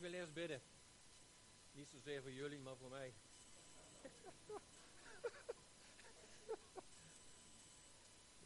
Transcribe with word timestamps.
wil 0.00 0.12
eerst 0.12 0.32
bidden. 0.32 0.60
Niet 1.72 1.90
zozeer 1.90 2.22
voor 2.22 2.32
jullie, 2.32 2.58
maar 2.58 2.76
voor 2.76 2.90
mij. 2.90 3.14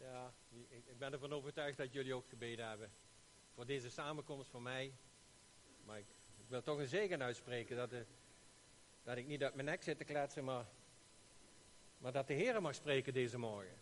ja, 0.06 0.32
ik 0.68 0.98
ben 0.98 1.12
ervan 1.12 1.32
overtuigd 1.32 1.76
dat 1.76 1.92
jullie 1.92 2.14
ook 2.14 2.28
gebeden 2.28 2.68
hebben. 2.68 2.92
Voor 3.54 3.66
deze 3.66 3.90
samenkomst 3.90 4.50
voor 4.50 4.62
mij. 4.62 4.94
Maar 5.84 5.98
ik, 5.98 6.06
ik 6.38 6.48
wil 6.48 6.62
toch 6.62 6.78
een 6.78 6.86
zegen 6.86 7.22
uitspreken. 7.22 7.76
Dat, 7.76 7.90
de, 7.90 8.06
dat 9.02 9.16
ik 9.16 9.26
niet 9.26 9.42
uit 9.42 9.54
mijn 9.54 9.66
nek 9.66 9.82
zit 9.82 9.98
te 9.98 10.04
kletsen, 10.04 10.44
maar, 10.44 10.66
maar 11.98 12.12
dat 12.12 12.26
de 12.26 12.34
Heer 12.34 12.62
mag 12.62 12.74
spreken 12.74 13.12
deze 13.12 13.38
morgen. 13.38 13.78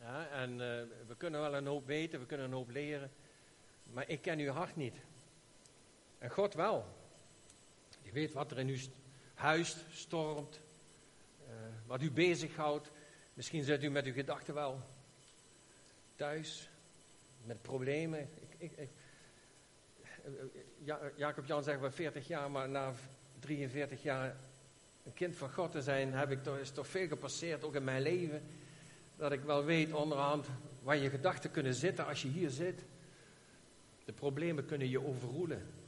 Ja, 0.00 0.28
en 0.28 0.50
uh, 0.50 0.58
we 1.06 1.14
kunnen 1.16 1.40
wel 1.40 1.54
een 1.54 1.66
hoop 1.66 1.86
weten, 1.86 2.20
we 2.20 2.26
kunnen 2.26 2.46
een 2.46 2.52
hoop 2.52 2.70
leren. 2.70 3.12
Maar 3.82 4.08
ik 4.08 4.22
ken 4.22 4.38
uw 4.38 4.50
hart 4.50 4.76
niet. 4.76 4.96
En 6.22 6.30
God 6.30 6.54
wel. 6.54 6.86
Je 8.02 8.12
weet 8.12 8.32
wat 8.32 8.50
er 8.50 8.58
in 8.58 8.68
u 8.68 8.78
huist, 9.34 9.76
stormt, 9.90 10.60
uh, 11.48 11.54
wat 11.86 12.02
u 12.02 12.10
bezighoudt. 12.10 12.90
Misschien 13.34 13.64
zit 13.64 13.82
u 13.82 13.90
met 13.90 14.04
uw 14.04 14.12
gedachten 14.12 14.54
wel 14.54 14.80
thuis, 16.16 16.68
met 17.44 17.62
problemen. 17.62 18.20
Ik, 18.20 18.54
ik, 18.58 18.72
ik, 18.76 18.88
ja, 20.84 21.00
Jacob 21.16 21.46
Jan 21.46 21.62
zegt 21.62 21.80
wel 21.80 21.90
40 21.90 22.26
jaar, 22.26 22.50
maar 22.50 22.68
na 22.68 22.92
43 23.40 24.02
jaar 24.02 24.36
een 25.04 25.14
kind 25.14 25.36
van 25.36 25.52
God 25.52 25.72
te 25.72 25.82
zijn, 25.82 26.12
heb 26.12 26.30
ik 26.30 26.42
toch, 26.42 26.58
is 26.58 26.70
toch 26.70 26.86
veel 26.86 27.06
gepasseerd, 27.06 27.64
ook 27.64 27.74
in 27.74 27.84
mijn 27.84 28.02
leven. 28.02 28.42
Dat 29.16 29.32
ik 29.32 29.42
wel 29.42 29.64
weet 29.64 29.92
onderhand 29.92 30.46
waar 30.82 30.96
je 30.96 31.10
gedachten 31.10 31.50
kunnen 31.50 31.74
zitten 31.74 32.06
als 32.06 32.22
je 32.22 32.28
hier 32.28 32.50
zit. 32.50 32.84
De 34.04 34.12
problemen 34.12 34.66
kunnen 34.66 34.88
je 34.88 35.06
overroelen. 35.06 35.80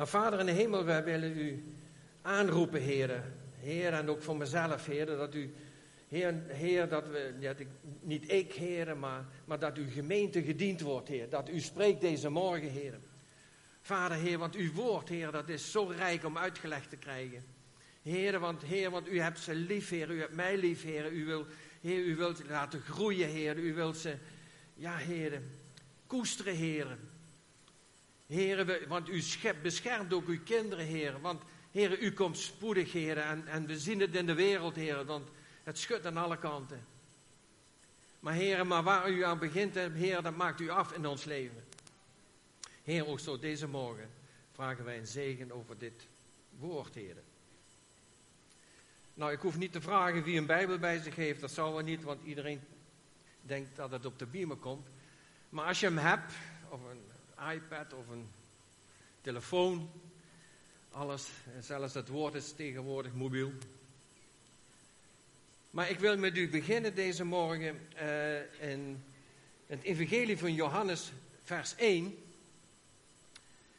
Maar 0.00 0.08
Vader 0.08 0.40
in 0.40 0.46
de 0.46 0.52
hemel, 0.52 0.84
wij 0.84 1.04
willen 1.04 1.38
u 1.38 1.64
aanroepen, 2.22 2.80
Heer. 2.80 3.22
Heer, 3.58 3.92
en 3.92 4.08
ook 4.08 4.22
voor 4.22 4.36
mezelf, 4.36 4.86
Heer, 4.86 5.06
dat 5.06 5.34
u, 5.34 5.54
Heer, 6.08 6.34
heer 6.48 6.88
dat 6.88 7.08
we, 7.08 7.34
ja, 7.38 7.54
niet 8.00 8.32
ik, 8.32 8.52
Heer, 8.52 8.96
maar, 8.96 9.24
maar 9.44 9.58
dat 9.58 9.76
uw 9.76 9.90
gemeente 9.90 10.42
gediend 10.42 10.80
wordt, 10.80 11.08
Heer. 11.08 11.28
Dat 11.28 11.48
u 11.48 11.60
spreekt 11.60 12.00
deze 12.00 12.28
morgen, 12.28 12.68
Heer. 12.70 12.98
Vader, 13.80 14.16
Heer, 14.16 14.38
want 14.38 14.54
uw 14.54 14.72
woord, 14.72 15.08
Heer, 15.08 15.30
dat 15.30 15.48
is 15.48 15.70
zo 15.70 15.92
rijk 15.96 16.24
om 16.24 16.38
uitgelegd 16.38 16.90
te 16.90 16.96
krijgen. 16.96 17.44
Heer, 18.02 18.38
want, 18.38 18.62
Heer, 18.62 18.90
want 18.90 19.08
u 19.08 19.20
hebt 19.20 19.38
ze 19.38 19.54
lief, 19.54 19.88
Heer. 19.88 20.10
U 20.10 20.20
hebt 20.20 20.34
mij 20.34 20.56
lief, 20.56 20.82
Heer. 20.82 21.12
U, 21.12 21.24
wil, 21.24 21.46
heer, 21.80 22.04
u 22.04 22.16
wilt 22.16 22.48
laten 22.48 22.80
groeien, 22.80 23.28
Heer. 23.28 23.58
U 23.58 23.74
wilt 23.74 23.96
ze, 23.96 24.16
ja, 24.74 24.96
Heer, 24.96 25.42
koesteren, 26.06 26.54
Heer. 26.54 26.98
Heer, 28.30 28.86
want 28.88 29.08
u 29.08 29.20
schept, 29.20 29.62
beschermt 29.62 30.12
ook 30.12 30.26
uw 30.26 30.42
kinderen, 30.44 30.84
Heer. 30.84 31.20
Want, 31.20 31.42
Heer, 31.70 31.98
u 31.98 32.12
komt 32.12 32.38
spoedig, 32.38 32.92
Heer. 32.92 33.18
En, 33.18 33.46
en 33.46 33.66
we 33.66 33.78
zien 33.78 34.00
het 34.00 34.14
in 34.14 34.26
de 34.26 34.34
wereld, 34.34 34.74
Heer. 34.74 35.04
Want 35.04 35.28
het 35.64 35.78
schudt 35.78 36.06
aan 36.06 36.16
alle 36.16 36.38
kanten. 36.38 36.84
Maar, 38.20 38.34
Heer, 38.34 38.66
maar 38.66 38.82
waar 38.82 39.10
u 39.10 39.24
aan 39.24 39.38
begint, 39.38 39.74
Heer, 39.74 40.22
dat 40.22 40.36
maakt 40.36 40.60
u 40.60 40.68
af 40.68 40.92
in 40.92 41.06
ons 41.06 41.24
leven. 41.24 41.64
Heer, 42.84 43.06
ook 43.06 43.20
zo 43.20 43.38
deze 43.38 43.68
morgen 43.68 44.10
vragen 44.52 44.84
wij 44.84 44.98
een 44.98 45.06
zegen 45.06 45.52
over 45.52 45.78
dit 45.78 46.06
woord, 46.58 46.94
Heer. 46.94 47.16
Nou, 49.14 49.32
ik 49.32 49.40
hoef 49.40 49.58
niet 49.58 49.72
te 49.72 49.80
vragen 49.80 50.22
wie 50.22 50.38
een 50.38 50.46
Bijbel 50.46 50.78
bij 50.78 50.98
zich 50.98 51.16
heeft, 51.16 51.40
dat 51.40 51.50
zou 51.50 51.74
wel 51.74 51.82
niet, 51.82 52.02
want 52.02 52.24
iedereen 52.24 52.60
denkt 53.42 53.76
dat 53.76 53.90
het 53.90 54.06
op 54.06 54.18
de 54.18 54.26
beamer 54.26 54.56
komt. 54.56 54.86
Maar 55.48 55.66
als 55.66 55.80
je 55.80 55.86
hem 55.86 55.98
hebt, 55.98 56.32
of 56.68 56.80
een 56.84 57.10
iPad 57.48 57.92
of 57.92 58.08
een 58.08 58.28
telefoon, 59.20 59.90
alles, 60.90 61.28
zelfs 61.60 61.94
het 61.94 62.08
woord 62.08 62.34
is 62.34 62.52
tegenwoordig 62.52 63.12
mobiel. 63.12 63.52
Maar 65.70 65.90
ik 65.90 65.98
wil 65.98 66.16
met 66.16 66.36
u 66.36 66.48
beginnen 66.48 66.94
deze 66.94 67.24
morgen 67.24 67.88
uh, 68.02 68.70
in 68.70 69.04
het 69.66 69.82
Evangelie 69.82 70.38
van 70.38 70.54
Johannes, 70.54 71.12
vers 71.42 71.74
1. 71.74 72.18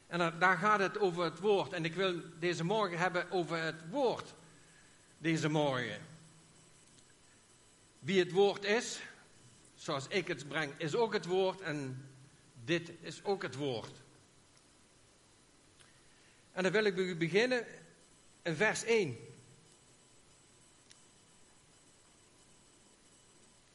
En 0.08 0.40
daar 0.40 0.58
gaat 0.58 0.80
het 0.80 1.00
over 1.00 1.24
het 1.24 1.40
woord. 1.40 1.74
En 1.74 1.86
ik 1.86 1.94
wil 1.94 2.22
deze 2.40 2.64
morgen 2.64 2.98
hebben 2.98 3.32
over 3.32 3.62
het 3.62 3.90
woord. 3.90 4.34
Deze 5.18 5.50
morgen. 5.50 6.02
Wie 8.00 8.20
het 8.20 8.32
woord 8.32 8.64
is, 8.64 9.00
zoals 9.76 10.08
ik 10.08 10.28
het 10.28 10.48
breng, 10.48 10.74
is 10.78 10.96
ook 10.96 11.14
het 11.14 11.26
woord. 11.26 11.62
En 11.62 12.06
dit 12.72 12.92
is 13.02 13.24
ook 13.24 13.42
het 13.42 13.56
woord. 13.56 13.92
En 16.52 16.64
dan 16.64 16.72
wil 16.72 16.84
ik 16.84 17.18
beginnen 17.18 17.66
in 18.42 18.56
vers 18.56 18.84
1. 18.84 19.18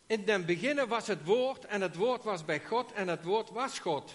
In 0.06 0.25
den 0.25 0.47
beginnen 0.47 0.89
was 0.89 1.06
het 1.06 1.25
woord 1.25 1.65
en 1.65 1.81
het 1.81 1.97
woord 1.97 2.25
was 2.25 2.45
bij 2.45 2.61
God 2.61 2.93
en 2.93 3.09
het 3.09 3.25
woord 3.25 3.51
was 3.51 3.79
God. 3.79 4.15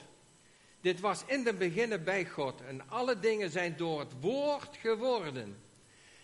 Dit 0.81 0.99
was 0.99 1.23
in 1.25 1.43
den 1.43 1.57
beginnen 1.57 2.03
bij 2.03 2.25
God 2.25 2.61
en 2.61 2.89
alle 2.89 3.19
dingen 3.19 3.49
zijn 3.49 3.77
door 3.77 3.99
het 3.99 4.13
woord 4.19 4.77
geworden. 4.77 5.57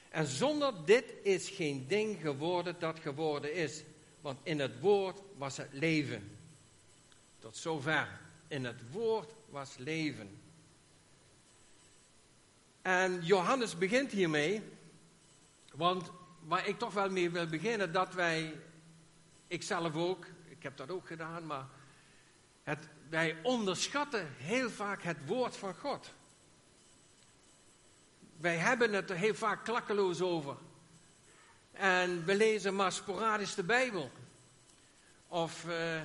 En 0.09 0.25
zonder 0.25 0.85
dit 0.85 1.13
is 1.23 1.50
geen 1.50 1.88
ding 1.88 2.22
geworden 2.22 2.75
dat 2.79 3.00
geworden 3.00 3.53
is, 3.53 3.84
want 4.22 4.40
in 4.44 4.59
het 4.59 4.79
woord 4.79 5.22
was 5.35 5.57
het 5.57 5.69
leven. 5.72 6.38
Tot 7.40 7.57
zover. 7.57 8.26
In 8.47 8.66
het 8.66 8.91
woord 8.91 9.34
was 9.50 9.78
leven. 9.78 10.40
En 12.81 13.22
Johannes 13.22 13.78
begint 13.78 14.12
hiermee, 14.12 14.62
want 15.74 16.12
waar 16.44 16.68
ik 16.68 16.80
toch 16.80 16.94
wel 16.94 17.09
mee 17.09 17.30
wil 17.30 17.47
beginnen, 17.47 17.94
dat 17.94 18.13
wij, 18.13 18.56
ik 19.47 19.63
zelf 19.63 19.96
ook, 19.96 20.25
ik 20.46 20.63
heb 20.63 20.78
dat 20.78 20.90
ook 20.90 21.08
gedaan, 21.08 21.46
maar 21.46 21.66
het, 22.63 22.88
wij 23.09 23.35
onderschatten 23.44 24.28
heel 24.38 24.69
vaak 24.69 25.03
het 25.03 25.18
woord 25.25 25.58
van 25.58 25.75
God. 25.75 26.14
Wij 28.38 28.58
hebben 28.58 28.94
het 28.94 29.09
er 29.09 29.16
heel 29.16 29.35
vaak 29.35 29.64
klakkeloos 29.64 30.22
over. 30.22 30.58
En 31.72 32.25
we 32.25 32.35
lezen 32.35 32.75
maar 32.75 32.91
sporadisch 32.91 33.56
de 33.56 33.64
Bijbel. 33.64 34.12
Of 35.28 35.66
uh, 35.66 36.02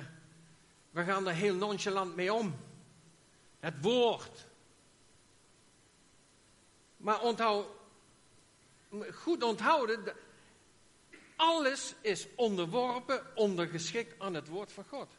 we 0.93 1.03
gaan 1.03 1.27
er 1.27 1.33
heel 1.33 1.55
nonchalant 1.55 2.15
mee 2.15 2.33
om. 2.33 2.55
Het 3.59 3.81
woord. 3.81 4.47
Maar 6.97 7.21
onthoud, 7.21 7.67
goed 9.11 9.43
onthouden, 9.43 10.15
alles 11.35 11.93
is 12.01 12.27
onderworpen, 12.35 13.35
ondergeschikt 13.35 14.19
aan 14.19 14.33
het 14.33 14.47
woord 14.47 14.71
van 14.71 14.85
God. 14.85 15.09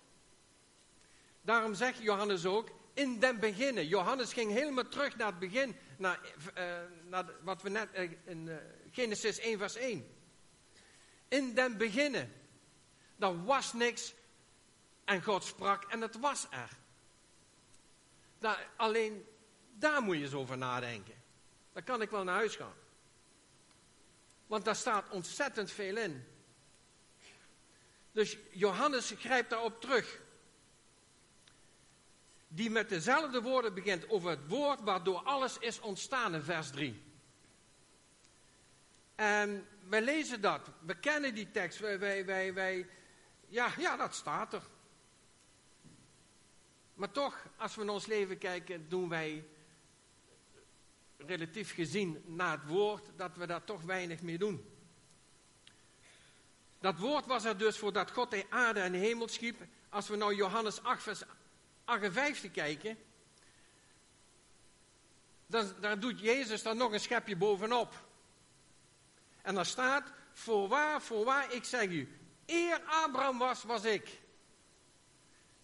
Daarom 1.41 1.75
zegt 1.75 1.99
Johannes 1.99 2.47
ook, 2.47 2.71
in 2.93 3.19
den 3.19 3.41
beginnen. 3.41 3.87
Johannes 3.87 4.33
ging 4.33 4.53
helemaal 4.53 4.89
terug 4.89 5.17
naar 5.17 5.27
het 5.27 5.39
begin, 5.39 5.77
naar, 5.99 6.21
uh, 6.59 6.65
naar 7.09 7.25
wat 7.43 7.63
we 7.63 7.69
net 7.69 7.89
uh, 7.95 8.11
in 8.25 8.47
uh, 8.47 8.55
Genesis 8.91 9.39
1 9.39 9.59
vers 9.59 9.75
1. 9.75 10.07
In 11.29 11.55
den 11.55 11.77
beginnen. 11.77 12.33
Er 13.19 13.45
was 13.45 13.73
niks 13.73 14.15
en 15.05 15.23
God 15.23 15.45
sprak 15.45 15.85
en 15.85 16.01
het 16.01 16.19
was 16.19 16.47
er. 16.51 16.71
Alleen 18.77 19.27
daar 19.73 20.03
moet 20.03 20.17
je 20.17 20.23
eens 20.23 20.35
over 20.35 20.59
nadenken. 20.59 21.15
Dan 21.73 21.83
kan 21.83 22.03
ik 22.03 22.11
wel 22.11 22.25
naar 22.25 22.35
huis 22.35 22.57
gaan. 22.57 22.75
Want 24.47 24.65
daar 24.65 24.77
staat 24.77 25.09
ontzettend 25.09 25.71
veel 25.71 25.97
in. 25.97 26.25
Dus 28.13 28.37
Johannes 28.51 29.15
grijpt 29.19 29.51
daarop 29.51 29.81
terug 29.81 30.21
die 32.49 32.71
met 32.71 32.89
dezelfde 32.89 33.43
woorden 33.43 33.75
begint 33.75 34.09
over 34.09 34.31
het 34.31 34.49
woord 34.49 34.81
waardoor 34.81 35.19
alles 35.19 35.59
is 35.59 35.81
ontstaan 35.81 36.35
in 36.35 36.43
vers 36.43 36.71
3. 36.71 37.03
En 39.15 39.69
wij 39.89 40.03
lezen 40.03 40.41
dat, 40.41 40.71
we 40.81 40.99
kennen 40.99 41.35
die 41.35 41.51
tekst, 41.51 41.79
wij, 41.79 42.25
wij, 42.25 42.55
wij, 42.55 42.87
ja, 43.49 43.73
ja, 43.79 43.97
dat 43.97 44.15
staat 44.15 44.53
er. 44.53 44.63
Maar 46.95 47.11
toch, 47.11 47.47
als 47.57 47.75
we 47.75 47.85
naar 47.85 47.95
ons 47.95 48.07
leven 48.07 48.39
kijken, 48.39 48.89
doen 48.89 49.09
wij 49.09 49.45
relatief 51.17 51.75
gezien 51.75 52.23
naar 52.27 52.51
het 52.51 52.67
woord 52.67 53.11
dat 53.17 53.37
we 53.37 53.47
daar 53.47 53.65
toch 53.65 53.83
weinig 53.83 54.23
mee 54.23 54.39
doen. 54.39 54.69
Dat 56.81 56.99
woord 56.99 57.27
was 57.27 57.45
er 57.45 57.59
dus 57.59 57.79
voordat 57.79 58.11
God 58.11 58.31
de 58.31 58.47
aarde 58.51 58.81
en 58.81 58.93
de 58.93 58.99
hemel 58.99 59.29
schiep. 59.29 59.57
Als 59.89 60.09
we 60.09 60.17
nou 60.17 60.35
Johannes 60.35 60.83
8, 60.83 61.03
vers 61.03 61.23
58 61.85 62.51
kijken, 62.51 62.99
dan, 65.47 66.01
doet 66.01 66.21
Jezus 66.21 66.63
dan 66.63 66.77
nog 66.77 66.93
een 66.93 67.01
schepje 67.01 67.37
bovenop. 67.37 68.07
En 69.43 69.55
daar 69.55 69.67
staat, 69.67 70.13
voorwaar, 70.33 71.03
voorwaar, 71.03 71.53
ik 71.53 71.65
zeg 71.65 71.89
u, 71.89 72.09
eer 72.47 72.83
Abraham 72.87 73.39
was, 73.39 73.63
was 73.63 73.85
ik. 73.85 74.21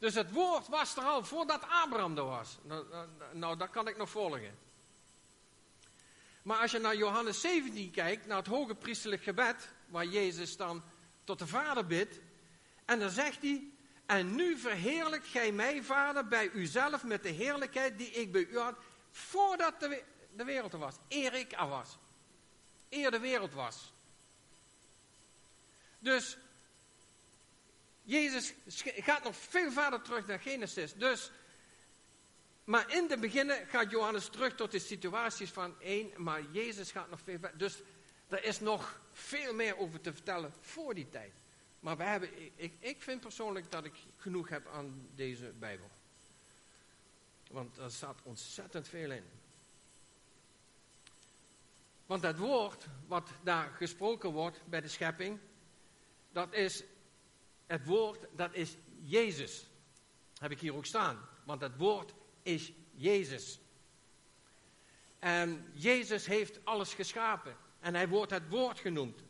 Dus 0.00 0.14
het 0.14 0.32
woord 0.32 0.68
was 0.68 0.96
er 0.96 1.02
al 1.02 1.24
voordat 1.24 1.62
Abraham 1.68 2.16
er 2.16 2.24
was. 2.24 2.58
Nou, 2.62 2.88
nou, 2.88 3.08
nou 3.32 3.56
dat 3.56 3.70
kan 3.70 3.88
ik 3.88 3.96
nog 3.96 4.10
volgen. 4.10 4.58
Maar 6.42 6.58
als 6.58 6.70
je 6.70 6.78
naar 6.78 6.96
Johannes 6.96 7.40
17 7.40 7.90
kijkt, 7.90 8.26
naar 8.26 8.36
het 8.36 8.46
hoge 8.46 8.74
priesterlijk 8.74 9.22
gebed, 9.22 9.68
waar 9.86 10.04
Jezus 10.04 10.56
dan 10.56 10.82
tot 11.24 11.38
de 11.38 11.46
Vader 11.46 11.86
bidt, 11.86 12.20
en 12.84 12.98
dan 12.98 13.10
zegt 13.10 13.42
hij, 13.42 13.68
en 14.06 14.34
nu 14.34 14.58
verheerlijkt 14.58 15.26
gij 15.26 15.52
mij, 15.52 15.82
Vader, 15.82 16.28
bij 16.28 16.50
uzelf 16.50 17.04
met 17.04 17.22
de 17.22 17.28
heerlijkheid 17.28 17.98
die 17.98 18.10
ik 18.10 18.32
bij 18.32 18.46
u 18.46 18.58
had, 18.58 18.74
voordat 19.10 19.80
de, 19.80 20.02
de 20.36 20.44
wereld 20.44 20.72
er 20.72 20.78
was, 20.78 20.94
eer 21.08 21.34
ik 21.34 21.52
er 21.52 21.68
was. 21.68 21.98
Eer 22.88 23.10
de 23.10 23.20
wereld 23.20 23.52
was. 23.52 23.92
Dus 25.98 26.38
Jezus 28.02 28.54
gaat 28.82 29.24
nog 29.24 29.36
veel 29.36 29.72
verder 29.72 30.02
terug 30.02 30.26
naar 30.26 30.40
Genesis. 30.40 30.94
Dus, 30.94 31.30
maar 32.64 32.94
in 32.94 33.06
de 33.06 33.18
beginnen 33.18 33.66
gaat 33.66 33.90
Johannes 33.90 34.28
terug 34.28 34.54
tot 34.54 34.70
de 34.70 34.78
situaties 34.78 35.50
van 35.50 35.80
één, 35.80 36.10
maar 36.16 36.42
Jezus 36.50 36.90
gaat 36.90 37.10
nog 37.10 37.20
veel 37.20 37.38
verder. 37.38 37.58
Dus 37.58 37.82
er 38.28 38.44
is 38.44 38.60
nog 38.60 39.00
veel 39.12 39.54
meer 39.54 39.78
over 39.78 40.00
te 40.00 40.12
vertellen 40.12 40.52
voor 40.60 40.94
die 40.94 41.08
tijd. 41.08 41.32
Maar 41.80 41.96
we 41.96 42.02
hebben, 42.02 42.30
ik, 42.56 42.72
ik 42.78 43.02
vind 43.02 43.20
persoonlijk 43.20 43.70
dat 43.70 43.84
ik 43.84 43.94
genoeg 44.16 44.48
heb 44.48 44.68
aan 44.68 45.08
deze 45.14 45.52
Bijbel. 45.58 45.90
Want 47.50 47.76
er 47.76 47.90
staat 47.90 48.18
ontzettend 48.22 48.88
veel 48.88 49.10
in. 49.10 49.24
Want 52.06 52.22
het 52.22 52.38
woord 52.38 52.86
wat 53.06 53.28
daar 53.42 53.70
gesproken 53.70 54.30
wordt 54.30 54.60
bij 54.66 54.80
de 54.80 54.88
schepping, 54.88 55.38
dat 56.32 56.52
is 56.52 56.82
het 57.70 57.86
woord, 57.86 58.26
dat 58.32 58.54
is 58.54 58.76
Jezus. 59.02 59.66
Heb 60.38 60.50
ik 60.50 60.60
hier 60.60 60.74
ook 60.74 60.86
staan. 60.86 61.28
Want 61.44 61.60
het 61.60 61.76
woord 61.76 62.14
is 62.42 62.72
Jezus. 62.94 63.58
En 65.18 65.70
Jezus 65.72 66.26
heeft 66.26 66.64
alles 66.64 66.94
geschapen. 66.94 67.56
En 67.80 67.94
hij 67.94 68.08
wordt 68.08 68.32
het 68.32 68.48
woord 68.48 68.78
genoemd. 68.78 69.22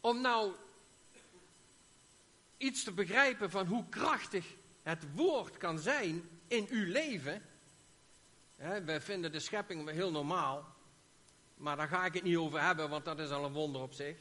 Om 0.00 0.20
nou 0.20 0.54
iets 2.56 2.84
te 2.84 2.92
begrijpen 2.92 3.50
van 3.50 3.66
hoe 3.66 3.88
krachtig 3.88 4.46
het 4.82 5.14
woord 5.14 5.56
kan 5.56 5.78
zijn 5.78 6.28
in 6.46 6.66
uw 6.70 6.86
leven. 6.86 7.42
Hè, 8.56 8.84
wij 8.84 9.00
vinden 9.00 9.32
de 9.32 9.40
schepping 9.40 9.90
heel 9.90 10.10
normaal. 10.10 10.74
Maar 11.54 11.76
daar 11.76 11.88
ga 11.88 12.04
ik 12.04 12.14
het 12.14 12.22
niet 12.22 12.36
over 12.36 12.62
hebben, 12.62 12.88
want 12.88 13.04
dat 13.04 13.18
is 13.18 13.30
al 13.30 13.44
een 13.44 13.52
wonder 13.52 13.82
op 13.82 13.92
zich. 13.92 14.16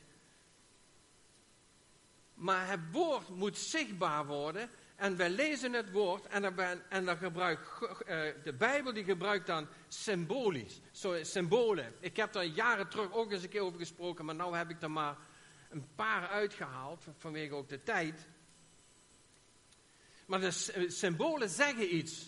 Maar 2.35 2.69
het 2.69 2.79
woord 2.91 3.29
moet 3.29 3.57
zichtbaar 3.57 4.25
worden. 4.25 4.69
En 4.95 5.17
wij 5.17 5.29
lezen 5.29 5.73
het 5.73 5.91
woord 5.91 6.25
en 6.25 6.41
dan, 6.41 6.81
en 6.89 7.17
gebruikt 7.17 7.67
uh, 7.81 7.87
de 8.43 8.53
Bijbel 8.57 8.93
die 8.93 9.03
gebruikt 9.03 9.47
dan 9.47 9.67
symbolisch, 9.87 10.79
so, 10.91 11.23
symbolen. 11.23 11.93
Ik 11.99 12.15
heb 12.15 12.33
daar 12.33 12.45
jaren 12.45 12.89
terug 12.89 13.13
ook 13.13 13.31
eens 13.31 13.43
een 13.43 13.49
keer 13.49 13.61
over 13.61 13.79
gesproken, 13.79 14.25
maar 14.25 14.35
nu 14.35 14.43
heb 14.43 14.69
ik 14.69 14.81
er 14.81 14.91
maar 14.91 15.17
een 15.69 15.87
paar 15.95 16.27
uitgehaald 16.27 17.05
vanwege 17.17 17.53
ook 17.53 17.69
de 17.69 17.83
tijd. 17.83 18.27
Maar 20.25 20.39
de 20.39 20.71
eh, 20.73 20.89
symbolen 20.89 21.49
zeggen 21.49 21.95
iets. 21.95 22.25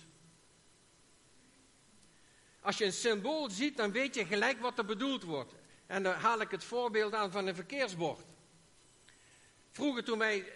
Als 2.62 2.78
je 2.78 2.86
een 2.86 2.94
symbool 2.94 3.50
ziet, 3.50 3.78
dan 3.78 3.92
weet 3.92 4.16
je 4.16 4.26
gelijk 4.26 4.60
wat 4.60 4.78
er 4.78 4.86
bedoeld 4.86 5.24
wordt. 5.24 5.54
En 5.86 6.04
dan 6.04 6.14
haal 6.14 6.42
ik 6.42 6.52
het 6.52 6.64
voorbeeld 6.64 7.14
aan 7.14 7.32
van 7.32 7.48
een 7.48 7.56
verkeersbord. 7.56 8.37
Vroeger 9.78 10.04
toen 10.04 10.18
wij 10.18 10.54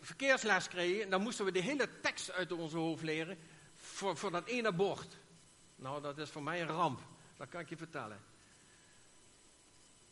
verkeersles 0.00 0.68
kregen, 0.68 1.10
dan 1.10 1.22
moesten 1.22 1.44
we 1.44 1.52
de 1.52 1.60
hele 1.60 1.88
tekst 2.00 2.30
uit 2.30 2.52
onze 2.52 2.76
hoofd 2.76 3.02
leren 3.02 3.38
voor, 3.76 4.16
voor 4.16 4.30
dat 4.30 4.46
ene 4.46 4.72
bord. 4.72 5.16
Nou, 5.76 6.02
dat 6.02 6.18
is 6.18 6.30
voor 6.30 6.42
mij 6.42 6.60
een 6.60 6.68
ramp. 6.68 7.00
Dat 7.36 7.48
kan 7.48 7.60
ik 7.60 7.68
je 7.68 7.76
vertellen. 7.76 8.20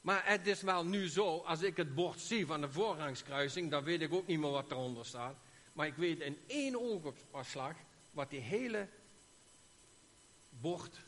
Maar 0.01 0.27
het 0.27 0.47
is 0.47 0.63
wel 0.63 0.85
nu 0.85 1.09
zo, 1.09 1.39
als 1.39 1.63
ik 1.63 1.77
het 1.77 1.95
bord 1.95 2.21
zie 2.21 2.47
van 2.47 2.61
de 2.61 2.71
voorrangskruising, 2.71 3.71
dan 3.71 3.85
weet 3.85 4.01
ik 4.01 4.13
ook 4.13 4.27
niet 4.27 4.39
meer 4.39 4.51
wat 4.51 4.71
eronder 4.71 5.07
staat. 5.07 5.37
Maar 5.73 5.87
ik 5.87 5.95
weet 5.95 6.21
in 6.21 6.39
één 6.47 6.81
oogopslag 6.81 7.77
wat 8.11 8.31
die 8.31 8.41
hele 8.41 8.89
bord 10.49 11.01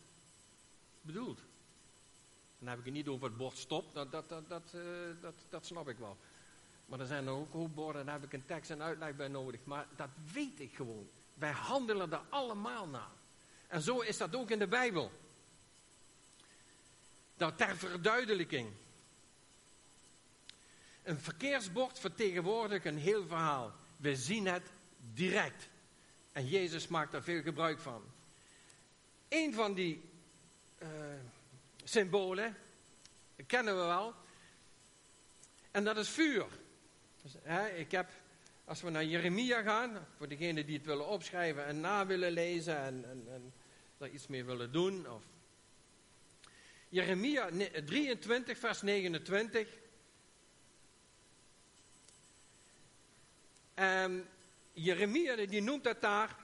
bedoelt. 1.00 1.40
Dan 2.58 2.68
heb 2.68 2.78
ik 2.78 2.84
het 2.84 2.94
niet 2.94 3.08
over 3.08 3.26
het 3.26 3.36
bord 3.36 3.56
stop, 3.56 3.92
dat, 3.92 4.12
dat, 4.12 4.28
dat, 4.28 4.48
dat, 4.48 4.72
uh, 4.74 4.82
dat, 5.20 5.34
dat 5.48 5.66
snap 5.66 5.88
ik 5.88 5.98
wel. 5.98 6.16
Maar 6.86 7.00
er 7.00 7.06
zijn 7.06 7.26
er 7.26 7.32
ook 7.32 7.52
hoopborden, 7.52 8.04
daar 8.04 8.14
heb 8.14 8.24
ik 8.24 8.32
een 8.32 8.46
tekst 8.46 8.70
en 8.70 8.82
uitleg 8.82 9.16
bij 9.16 9.28
nodig. 9.28 9.60
Maar 9.64 9.86
dat 9.96 10.08
weet 10.32 10.60
ik 10.60 10.74
gewoon. 10.74 11.08
Wij 11.34 11.50
handelen 11.50 12.12
er 12.12 12.22
allemaal 12.28 12.86
naar. 12.86 13.10
En 13.66 13.82
zo 13.82 14.00
is 14.00 14.16
dat 14.16 14.34
ook 14.34 14.50
in 14.50 14.58
de 14.58 14.66
Bijbel. 14.66 15.12
Dat 17.36 17.58
ter 17.58 17.76
verduidelijking. 17.76 18.70
Een 21.02 21.20
verkeersbord 21.20 21.98
vertegenwoordigt 21.98 22.84
een 22.84 22.98
heel 22.98 23.26
verhaal. 23.26 23.72
We 23.96 24.16
zien 24.16 24.46
het 24.46 24.66
direct. 25.14 25.68
En 26.32 26.46
Jezus 26.46 26.88
maakt 26.88 27.12
daar 27.12 27.22
veel 27.22 27.42
gebruik 27.42 27.78
van. 27.80 28.02
Een 29.28 29.54
van 29.54 29.74
die 29.74 30.02
uh, 30.82 30.88
symbolen 31.84 32.56
kennen 33.46 33.78
we 33.78 33.84
wel. 33.84 34.14
En 35.70 35.84
dat 35.84 35.96
is 35.96 36.08
vuur. 36.08 36.46
Dus, 37.22 37.34
hè, 37.42 37.68
ik 37.68 37.90
heb, 37.90 38.10
als 38.64 38.80
we 38.80 38.90
naar 38.90 39.04
Jeremia 39.04 39.62
gaan, 39.62 40.06
voor 40.16 40.28
degenen 40.28 40.66
die 40.66 40.76
het 40.76 40.86
willen 40.86 41.08
opschrijven 41.08 41.66
en 41.66 41.80
na 41.80 42.06
willen 42.06 42.32
lezen 42.32 42.76
en, 42.76 43.04
en, 43.04 43.24
en 43.28 43.52
daar 43.98 44.08
iets 44.08 44.26
mee 44.26 44.44
willen 44.44 44.72
doen. 44.72 45.10
Of... 45.10 45.22
Jeremia 46.88 47.48
23, 47.84 48.58
vers 48.58 48.82
29. 48.82 49.68
En 53.74 54.28
Jeremia, 54.72 55.36
die 55.36 55.62
noemt 55.62 55.84
dat 55.84 56.00
daar, 56.00 56.36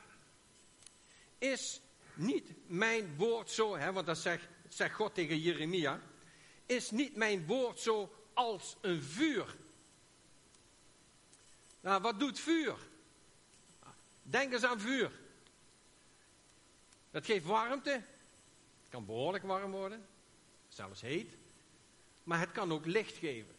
is 1.38 1.80
niet 2.14 2.50
mijn 2.66 3.16
woord 3.16 3.50
zo, 3.50 3.76
hè, 3.76 3.92
want 3.92 4.06
dat 4.06 4.18
zegt, 4.18 4.48
zegt 4.68 4.94
God 4.94 5.14
tegen 5.14 5.38
Jeremia, 5.38 6.00
is 6.66 6.90
niet 6.90 7.16
mijn 7.16 7.46
woord 7.46 7.80
zo 7.80 8.12
als 8.32 8.76
een 8.80 9.02
vuur 9.02 9.56
nou, 11.80 12.02
wat 12.02 12.20
doet 12.20 12.40
vuur? 12.40 12.76
Denk 14.22 14.52
eens 14.52 14.64
aan 14.64 14.80
vuur. 14.80 15.10
Dat 17.10 17.26
geeft 17.26 17.44
warmte. 17.44 17.90
Het 17.90 18.88
kan 18.88 19.06
behoorlijk 19.06 19.44
warm 19.44 19.70
worden. 19.70 20.06
Zelfs 20.68 21.00
heet. 21.00 21.36
Maar 22.22 22.40
het 22.40 22.52
kan 22.52 22.72
ook 22.72 22.86
licht 22.86 23.16
geven. 23.16 23.56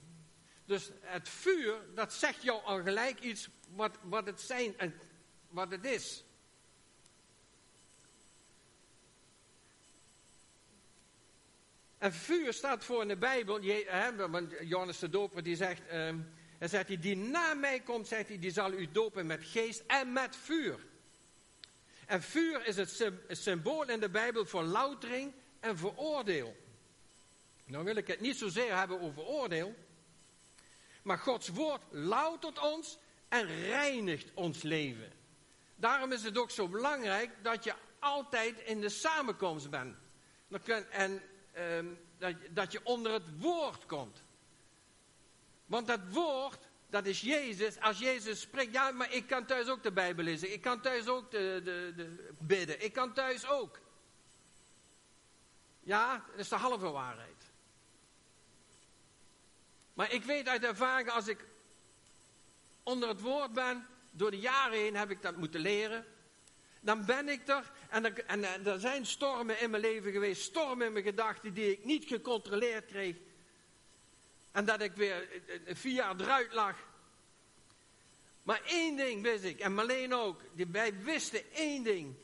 Dus 0.65 0.89
het 1.01 1.29
vuur, 1.29 1.81
dat 1.95 2.13
zegt 2.13 2.43
jou 2.43 2.63
al 2.63 2.81
gelijk 2.81 3.19
iets 3.19 3.49
wat, 3.75 3.97
wat 4.01 4.25
het 4.25 4.41
zijn 4.41 4.77
en 4.77 4.99
wat 5.47 5.71
het 5.71 5.85
is. 5.85 6.23
En 11.97 12.13
vuur 12.13 12.53
staat 12.53 12.83
voor 12.83 13.01
in 13.01 13.07
de 13.07 13.17
Bijbel, 13.17 13.61
Johannes 14.61 14.99
de 14.99 15.09
Doper 15.09 15.43
die 15.43 15.55
zegt, 15.55 15.88
ehm, 15.88 16.19
en 16.60 16.70
zegt 16.70 16.88
hij, 16.88 17.00
die 17.00 17.18
na 17.18 17.54
mij 17.54 17.80
komt, 17.80 18.08
zegt 18.08 18.28
hij, 18.28 18.39
die 18.39 18.51
zal 18.51 18.72
u 18.72 18.92
dopen 18.92 19.25
met 19.25 19.39
geest 19.44 19.84
en 19.88 20.13
met 20.13 20.36
vuur. 20.36 20.80
En 22.06 22.22
vuur 22.22 22.68
is 22.68 22.75
het 22.75 23.12
symbool 23.30 23.89
in 23.89 24.00
de 24.00 24.10
Bijbel 24.10 24.46
voor 24.46 24.63
loutering 24.63 25.34
en 25.60 25.78
voor 25.78 25.94
oordeel. 25.96 26.56
Nou 27.66 27.84
wil 27.84 27.96
ik 27.96 28.08
het 28.08 28.20
niet 28.20 28.38
zozeer 28.38 28.78
hebben 28.78 29.01
over 29.01 29.24
oordeel. 29.24 29.75
Maar 31.01 31.18
Gods 31.18 31.48
woord 31.48 31.82
loutert 31.89 32.60
ons 32.60 32.98
en 33.28 33.46
reinigt 33.46 34.32
ons 34.34 34.62
leven. 34.62 35.12
Daarom 35.75 36.12
is 36.12 36.24
het 36.24 36.38
ook 36.38 36.51
zo 36.51 36.68
belangrijk 36.68 37.32
dat 37.42 37.63
je 37.63 37.74
altijd 38.00 38.60
in 38.60 38.82
de 38.82 38.89
samenkomst 38.89 39.70
bent. 39.70 39.96
En 40.89 41.22
ehm, 41.51 41.86
dat 42.50 42.72
je 42.72 42.80
onder 42.84 43.12
het 43.12 43.39
woord 43.39 43.86
komt. 43.86 44.24
Want 45.69 45.88
dat 45.88 45.99
woord, 46.11 46.59
dat 46.89 47.05
is 47.05 47.21
Jezus. 47.21 47.79
Als 47.79 47.99
Jezus 47.99 48.41
spreekt, 48.41 48.73
ja, 48.73 48.91
maar 48.91 49.13
ik 49.13 49.27
kan 49.27 49.45
thuis 49.45 49.67
ook 49.67 49.83
de 49.83 49.91
Bijbel 49.91 50.23
lezen. 50.23 50.53
Ik 50.53 50.61
kan 50.61 50.81
thuis 50.81 51.07
ook 51.07 51.31
de, 51.31 51.61
de, 51.63 51.93
de 51.95 52.29
bidden. 52.39 52.83
Ik 52.83 52.93
kan 52.93 53.13
thuis 53.13 53.47
ook. 53.47 53.79
Ja, 55.79 56.25
dat 56.29 56.39
is 56.39 56.49
de 56.49 56.55
halve 56.55 56.89
waarheid. 56.89 57.43
Maar 59.93 60.11
ik 60.11 60.23
weet 60.23 60.47
uit 60.47 60.63
ervaring, 60.63 61.09
als 61.09 61.27
ik 61.27 61.45
onder 62.83 63.09
het 63.09 63.21
woord 63.21 63.53
ben, 63.53 63.88
door 64.11 64.31
de 64.31 64.39
jaren 64.39 64.77
heen 64.77 64.95
heb 64.95 65.09
ik 65.09 65.21
dat 65.21 65.38
moeten 65.38 65.59
leren. 65.59 66.05
Dan 66.81 67.05
ben 67.05 67.29
ik 67.29 67.47
er 67.47 67.71
en, 67.89 68.05
er 68.05 68.25
en 68.25 68.65
er 68.65 68.79
zijn 68.79 69.05
stormen 69.05 69.61
in 69.61 69.69
mijn 69.69 69.81
leven 69.81 70.11
geweest, 70.11 70.41
stormen 70.41 70.88
in 70.88 70.93
mijn 70.93 71.05
gedachten 71.05 71.53
die 71.53 71.71
ik 71.71 71.85
niet 71.85 72.05
gecontroleerd 72.05 72.85
kreeg. 72.85 73.15
En 74.51 74.65
dat 74.65 74.82
ik 74.82 74.94
weer 74.94 75.41
vier 75.65 75.94
jaar 75.94 76.20
eruit 76.20 76.53
lag. 76.53 76.75
Maar 78.44 78.62
één 78.65 78.96
ding 78.96 79.22
wist 79.22 79.44
ik, 79.44 79.60
en 79.60 79.74
Marleen 79.74 80.13
ook, 80.13 80.41
wij 80.72 80.94
wisten 81.03 81.53
één 81.53 81.84
ding. 81.84 82.15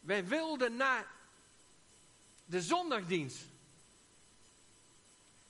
Wij 0.00 0.26
wilden 0.26 0.76
naar 0.76 1.06
de 2.44 2.62
zondagdienst. 2.62 3.38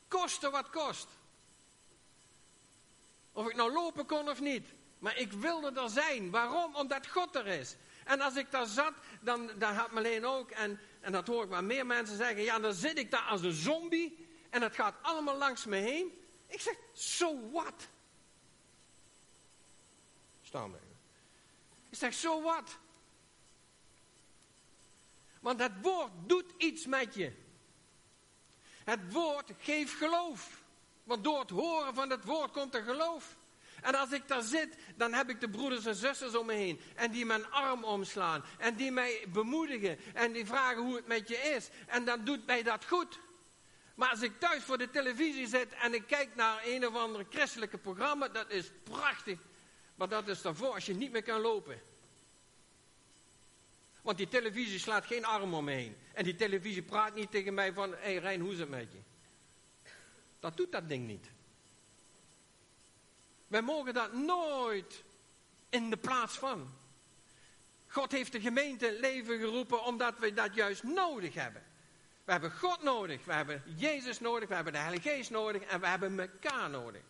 Koste 0.09 0.51
wat 0.51 0.71
kost. 0.71 1.09
Of 3.33 3.49
ik 3.49 3.57
nou 3.57 3.73
lopen 3.73 4.07
kon 4.07 4.29
of 4.29 4.41
niet. 4.41 4.67
Maar 4.99 5.17
ik 5.17 5.33
wilde 5.33 5.81
er 5.81 5.89
zijn. 5.89 6.31
Waarom? 6.31 6.75
Omdat 6.75 7.07
God 7.07 7.35
er 7.35 7.47
is. 7.47 7.77
En 8.05 8.21
als 8.21 8.37
ik 8.37 8.51
daar 8.51 8.67
zat, 8.67 8.93
dan, 9.21 9.51
dan 9.59 9.75
had 9.75 9.91
Marleen 9.91 10.27
ook, 10.27 10.51
en, 10.51 10.81
en 11.01 11.13
dat 11.13 11.27
hoor 11.27 11.45
ik 11.45 11.49
maar 11.49 11.65
meer 11.65 11.87
mensen 11.87 12.17
zeggen, 12.17 12.43
ja, 12.43 12.59
dan 12.59 12.75
zit 12.75 12.99
ik 12.99 13.11
daar 13.11 13.23
als 13.23 13.43
een 13.43 13.53
zombie 13.53 14.24
en 14.55 14.63
het 14.63 14.75
gaat 14.75 14.95
allemaal 15.03 15.37
langs 15.37 15.65
me 15.65 15.77
heen. 15.77 16.19
Ik 16.47 16.61
zeg, 16.61 16.75
so 16.93 17.51
what? 17.51 17.89
Staan 20.43 20.73
we. 20.73 20.79
Ik 21.89 21.99
zeg, 21.99 22.15
so 22.15 22.43
what? 22.43 22.79
Want 25.41 25.61
het 25.61 25.73
woord 25.83 26.11
doet 26.27 26.53
iets 26.57 26.87
met 26.87 27.15
je. 27.15 27.33
Het 28.85 29.13
woord 29.13 29.51
geeft 29.59 29.93
geloof. 29.93 30.63
Want 31.05 31.25
door 31.25 31.41
het 31.41 31.51
horen 31.51 31.95
van 31.95 32.11
het 32.11 32.25
woord 32.25 32.51
komt 32.51 32.75
er 32.75 32.83
geloof. 32.83 33.37
En 33.83 33.95
als 33.95 34.13
ik 34.13 34.29
daar 34.29 34.43
zit, 34.43 34.77
dan 34.97 35.13
heb 35.13 35.31
ik 35.31 35.41
de 35.41 35.51
broeders 35.51 35.87
en 35.87 35.95
zusters 35.95 36.35
om 36.35 36.47
me 36.47 36.53
heen. 36.53 36.81
En 36.95 37.11
die 37.11 37.27
mijn 37.27 37.51
arm 37.51 37.85
omslaan. 37.85 38.45
En 38.59 38.75
die 38.77 38.93
mij 38.93 39.27
bemoedigen. 39.29 39.99
En 40.15 40.33
die 40.33 40.47
vragen 40.47 40.83
hoe 40.83 40.97
het 40.97 41.07
met 41.07 41.29
je 41.29 41.37
is. 41.37 41.69
En 41.87 42.05
dan 42.05 42.25
doet 42.25 42.47
mij 42.47 42.63
dat 42.63 42.85
goed. 42.85 43.19
Maar 43.95 44.11
als 44.11 44.23
ik 44.23 44.39
thuis 44.39 44.63
voor 44.63 44.79
de 44.79 44.91
televisie 44.91 45.47
zit 45.47 45.73
en 45.73 45.95
ik 45.95 46.07
kijk 46.07 46.35
naar 46.35 46.63
een 46.65 46.87
of 46.87 46.97
andere 46.97 47.27
christelijke 47.31 47.79
programma, 47.79 48.29
dat 48.29 48.51
is 48.51 48.71
prachtig. 48.83 49.39
Maar 49.95 50.09
dat 50.09 50.29
is 50.29 50.43
daarvoor 50.43 50.75
als 50.75 50.87
je 50.87 50.95
niet 50.95 51.13
meer 51.13 51.23
kan 51.23 51.41
lopen. 51.41 51.81
Want 54.03 54.17
die 54.17 54.29
televisie 54.29 54.79
slaat 54.79 55.07
geen 55.07 55.25
arm 55.25 55.55
om 55.55 55.65
me 55.65 55.73
heen. 55.73 55.97
En 56.13 56.25
die 56.25 56.37
televisie 56.37 56.83
praat 56.83 57.15
niet 57.15 57.31
tegen 57.31 57.55
mij 57.55 57.73
van, 57.73 57.91
hé 57.91 57.97
hey 57.97 58.17
Rijn, 58.17 58.41
hoe 58.41 58.53
is 58.53 58.59
het 58.59 58.69
met 58.69 58.93
je? 58.93 58.99
Dat 60.41 60.57
doet 60.57 60.73
dat 60.73 60.89
ding 60.89 61.07
niet. 61.07 61.27
Wij 63.47 63.63
mogen 63.63 63.95
dat 63.95 64.13
nooit 64.13 65.03
in 65.69 65.91
de 65.91 65.97
plaats 65.97 66.39
van. 66.39 66.75
God 67.87 68.13
heeft 68.13 68.33
de 68.33 68.41
gemeente 68.41 68.97
leven 69.01 69.39
geroepen 69.39 69.85
omdat 69.85 70.19
we 70.19 70.33
dat 70.33 70.55
juist 70.55 70.83
nodig 70.83 71.35
hebben. 71.35 71.63
We 72.25 72.33
hebben 72.33 72.53
God 72.53 72.83
nodig, 72.83 73.25
we 73.25 73.33
hebben 73.33 73.63
Jezus 73.77 74.21
nodig, 74.21 74.49
we 74.49 74.55
hebben 74.55 74.73
de 74.73 74.79
Heilige 74.79 75.09
Geest 75.09 75.31
nodig 75.31 75.63
en 75.63 75.81
we 75.81 75.87
hebben 75.87 76.21
elkaar 76.21 76.71
nodig. 76.71 77.03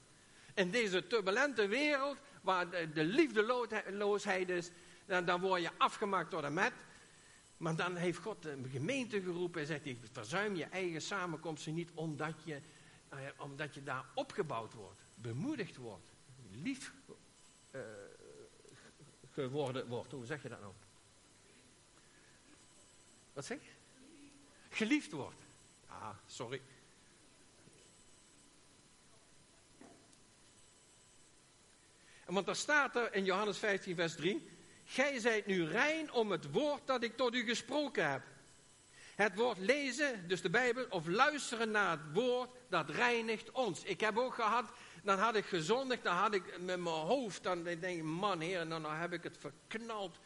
In 0.54 0.70
deze 0.70 1.06
turbulente 1.06 1.66
wereld, 1.66 2.16
waar 2.42 2.70
de, 2.70 2.92
de 2.92 3.04
liefdeloosheid 3.04 4.48
is, 4.48 4.70
dan, 5.06 5.24
dan 5.24 5.40
word 5.40 5.62
je 5.62 5.70
afgemaakt 5.78 6.30
door 6.30 6.42
de 6.42 6.50
met. 6.50 6.72
Maar 7.56 7.76
dan 7.76 7.96
heeft 7.96 8.18
God 8.18 8.42
de 8.42 8.68
gemeente 8.70 9.22
geroepen 9.22 9.60
en 9.60 9.66
zegt 9.66 9.88
verzuim 10.12 10.56
je 10.56 10.64
eigen 10.64 11.02
samenkomsten 11.02 11.74
niet 11.74 11.90
omdat 11.94 12.34
je, 12.44 12.60
eh, 13.08 13.18
omdat 13.38 13.74
je 13.74 13.82
daar 13.82 14.04
opgebouwd 14.14 14.74
wordt, 14.74 15.00
bemoedigd 15.14 15.76
wordt, 15.76 16.08
lief 16.50 16.92
uh, 17.70 17.80
geworden 19.30 19.86
wordt. 19.86 20.12
Hoe 20.12 20.26
zeg 20.26 20.42
je 20.42 20.48
dat 20.48 20.60
nou? 20.60 20.72
Wat 23.32 23.44
zeg 23.44 23.58
je? 23.62 23.73
Geliefd 24.74 25.12
wordt. 25.12 25.42
Ah, 25.88 26.08
sorry. 26.26 26.60
Want 32.26 32.46
daar 32.46 32.56
staat 32.56 32.96
er 32.96 33.14
in 33.14 33.24
Johannes 33.24 33.58
15, 33.58 33.94
vers 33.94 34.14
3. 34.14 34.48
Gij 34.84 35.18
zijt 35.18 35.46
nu 35.46 35.66
rein 35.66 36.12
om 36.12 36.30
het 36.30 36.50
woord 36.50 36.86
dat 36.86 37.02
ik 37.02 37.16
tot 37.16 37.34
u 37.34 37.44
gesproken 37.44 38.10
heb. 38.10 38.22
Het 39.14 39.34
woord 39.34 39.58
lezen, 39.58 40.28
dus 40.28 40.42
de 40.42 40.50
Bijbel, 40.50 40.86
of 40.88 41.06
luisteren 41.06 41.70
naar 41.70 41.90
het 41.90 42.12
woord, 42.12 42.50
dat 42.68 42.90
reinigt 42.90 43.50
ons. 43.50 43.82
Ik 43.82 44.00
heb 44.00 44.18
ook 44.18 44.34
gehad, 44.34 44.72
dan 45.02 45.18
had 45.18 45.36
ik 45.36 45.44
gezondigd, 45.44 46.02
dan 46.02 46.16
had 46.16 46.34
ik 46.34 46.60
met 46.60 46.80
mijn 46.80 46.94
hoofd, 46.94 47.42
dan 47.42 47.62
denk 47.62 47.82
ik, 47.82 48.02
man 48.02 48.40
heer, 48.40 48.68
dan 48.68 48.84
heb 48.84 49.12
ik 49.12 49.22
het 49.22 49.38
verknald 49.38 50.18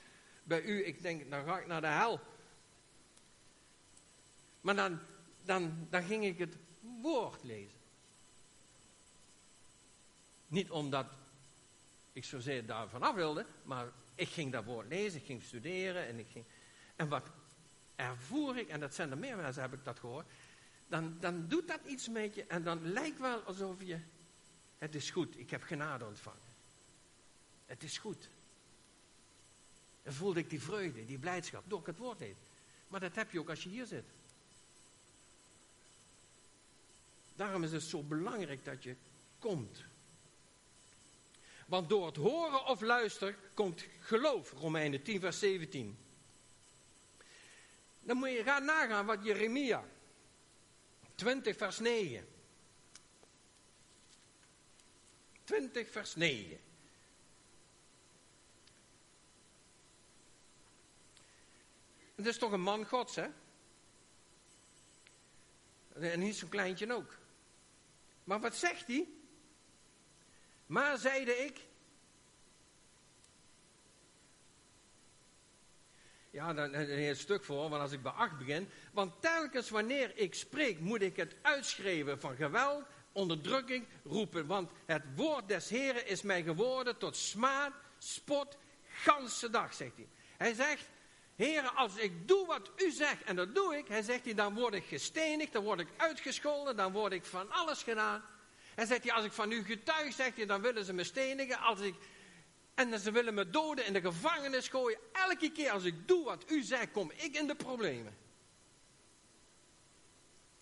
bij 0.43 0.63
u. 0.63 0.87
Ik 0.87 1.03
denk, 1.03 1.31
dan 1.31 1.45
ga 1.45 1.59
ik 1.59 1.67
naar 1.67 1.81
de 1.81 1.87
hel. 1.87 2.21
Maar 4.69 4.77
dan, 4.77 4.99
dan, 5.45 5.87
dan 5.91 6.03
ging 6.03 6.25
ik 6.25 6.39
het 6.39 6.57
woord 7.03 7.45
lezen. 7.45 7.79
Niet 10.47 10.71
omdat 10.71 11.07
ik 12.13 12.25
zozeer 12.25 12.67
daar 12.67 12.89
vanaf 12.89 13.15
wilde, 13.15 13.47
maar 13.63 13.87
ik 14.15 14.29
ging 14.29 14.53
dat 14.53 14.65
woord 14.65 14.89
lezen, 14.89 15.21
ik 15.21 15.27
ging 15.27 15.43
studeren 15.43 16.07
en 16.07 16.19
ik 16.19 16.27
ging... 16.33 16.45
En 16.97 17.09
wat 17.09 17.27
ervoer 17.97 18.59
ik, 18.59 18.69
en 18.69 18.81
dat 18.81 18.95
zijn 18.95 19.11
er 19.11 19.19
meer 19.19 19.37
mensen, 19.37 19.63
heb 19.63 19.73
ik 19.73 19.85
dat 19.85 19.99
gehoord, 19.99 20.27
dan, 20.89 21.17
dan 21.21 21.49
doet 21.49 21.69
dat 21.69 21.81
iets 21.87 22.09
met 22.09 22.35
je 22.35 22.45
en 22.45 22.63
dan 22.63 22.93
lijkt 22.93 23.19
wel 23.19 23.41
alsof 23.41 23.83
je, 23.83 23.99
het 24.79 24.95
is 24.95 25.11
goed, 25.11 25.39
ik 25.39 25.51
heb 25.51 25.63
genade 25.63 26.05
ontvangen. 26.05 26.41
Het 27.67 27.83
is 27.83 27.99
goed. 27.99 28.29
En 30.03 30.15
voelde 30.15 30.41
ik 30.41 30.51
die 30.51 30.63
vreugde, 30.63 31.05
die 31.05 31.19
blijdschap, 31.19 31.65
door 31.67 31.87
het 31.87 31.99
woord 31.99 32.21
lees. 32.21 32.37
Maar 32.89 33.01
dat 33.01 33.15
heb 33.15 33.31
je 33.31 33.41
ook 33.41 33.51
als 33.51 33.63
je 33.63 33.69
hier 33.69 33.87
zit. 33.87 34.05
Daarom 37.39 37.63
is 37.63 37.73
het 37.73 37.83
zo 37.83 38.03
belangrijk 38.03 38.65
dat 38.65 38.83
je 38.83 38.97
komt. 39.39 39.85
Want 41.67 41.89
door 41.89 42.07
het 42.07 42.17
horen 42.17 42.67
of 42.67 42.81
luisteren 42.81 43.37
komt 43.55 43.85
geloof, 44.01 44.53
Romeinen 44.53 45.03
10, 45.03 45.21
vers 45.21 45.39
17. 45.39 45.99
Dan 48.01 48.17
moet 48.17 48.31
je 48.31 48.43
gaan 48.43 48.65
nagaan 48.65 49.07
wat 49.07 49.25
Jeremia 49.25 49.85
20, 51.15 51.57
vers 51.57 51.79
9. 51.79 52.29
20, 55.45 55.91
vers 55.91 56.15
9. 56.15 56.61
Het 62.15 62.27
is 62.27 62.39
toch 62.39 62.53
een 62.53 62.61
man 62.61 62.87
gods, 62.87 63.15
hè? 63.15 63.29
En 65.93 66.19
niet 66.19 66.37
zo'n 66.37 66.49
kleintje 66.49 66.95
ook. 66.95 67.27
Maar 68.29 68.41
wat 68.41 68.57
zegt 68.57 68.87
hij? 68.87 69.09
Maar 70.67 70.99
zeide 70.99 71.37
ik. 71.37 71.61
Ja, 76.31 76.53
dan 76.55 76.75
een 76.75 76.89
heel 76.89 77.15
stuk 77.15 77.45
voor, 77.45 77.69
want 77.69 77.83
als 77.83 77.93
ik 77.93 78.03
bij 78.03 78.13
acht 78.13 78.39
begin. 78.39 78.69
Want 78.93 79.23
telkens 79.23 79.71
wanneer 79.71 80.13
ik 80.17 80.35
spreek, 80.35 80.81
moet 80.81 81.03
ik 81.03 81.17
het 81.17 81.35
uitschreven 81.43 82.21
van 82.21 82.37
geweld, 82.37 82.85
onderdrukking 83.13 83.87
roepen. 84.05 84.47
Want 84.47 84.71
het 84.87 85.03
woord 85.15 85.49
des 85.49 85.69
Heren 85.69 86.07
is 86.07 86.23
mij 86.23 86.43
geworden 86.43 86.99
tot 86.99 87.17
smaad, 87.17 87.73
spot, 87.99 88.57
ganse 88.89 89.51
dag, 89.51 89.75
zegt 89.75 89.97
hij. 89.97 90.09
Hij 90.37 90.55
zegt, 90.55 90.89
Heren, 91.39 91.75
als 91.75 91.97
ik 91.97 92.29
doe 92.29 92.47
wat 92.47 92.71
u 92.77 92.91
zegt, 92.91 93.23
en 93.23 93.37
dat 93.37 93.55
doe 93.55 93.77
ik, 93.77 93.89
hij 93.89 94.03
zegt 94.03 94.25
hij, 94.25 94.35
dan 94.35 94.55
word 94.55 94.75
ik 94.75 94.85
gestenigd, 94.85 95.53
dan 95.53 95.65
word 95.65 95.81
ik 95.81 95.89
uitgescholden, 95.97 96.77
dan 96.77 96.93
word 96.93 97.13
ik 97.13 97.25
van 97.25 97.51
alles 97.51 97.83
gedaan. 97.83 98.23
En 98.75 98.87
zegt 98.87 99.03
hij, 99.03 99.13
als 99.13 99.25
ik 99.25 99.33
van 99.33 99.53
u 99.53 99.65
getuig, 99.65 100.17
hij, 100.17 100.47
dan 100.47 100.61
willen 100.61 100.85
ze 100.85 100.93
me 100.93 101.05
stenigen. 101.05 101.59
Als 101.59 101.81
ik, 101.81 101.95
en 102.75 103.01
ze 103.01 103.11
willen 103.11 103.35
me 103.35 103.51
doden 103.51 103.87
in 103.87 103.93
de 103.93 104.01
gevangenis 104.01 104.69
gooien. 104.69 104.99
Elke 105.13 105.53
keer 105.53 105.71
als 105.71 105.85
ik 105.85 106.09
doe 106.09 106.25
wat 106.25 106.51
u 106.51 106.63
zegt, 106.63 106.91
kom 106.91 107.11
ik 107.11 107.37
in 107.37 107.47
de 107.47 107.57
problemen. 107.57 108.17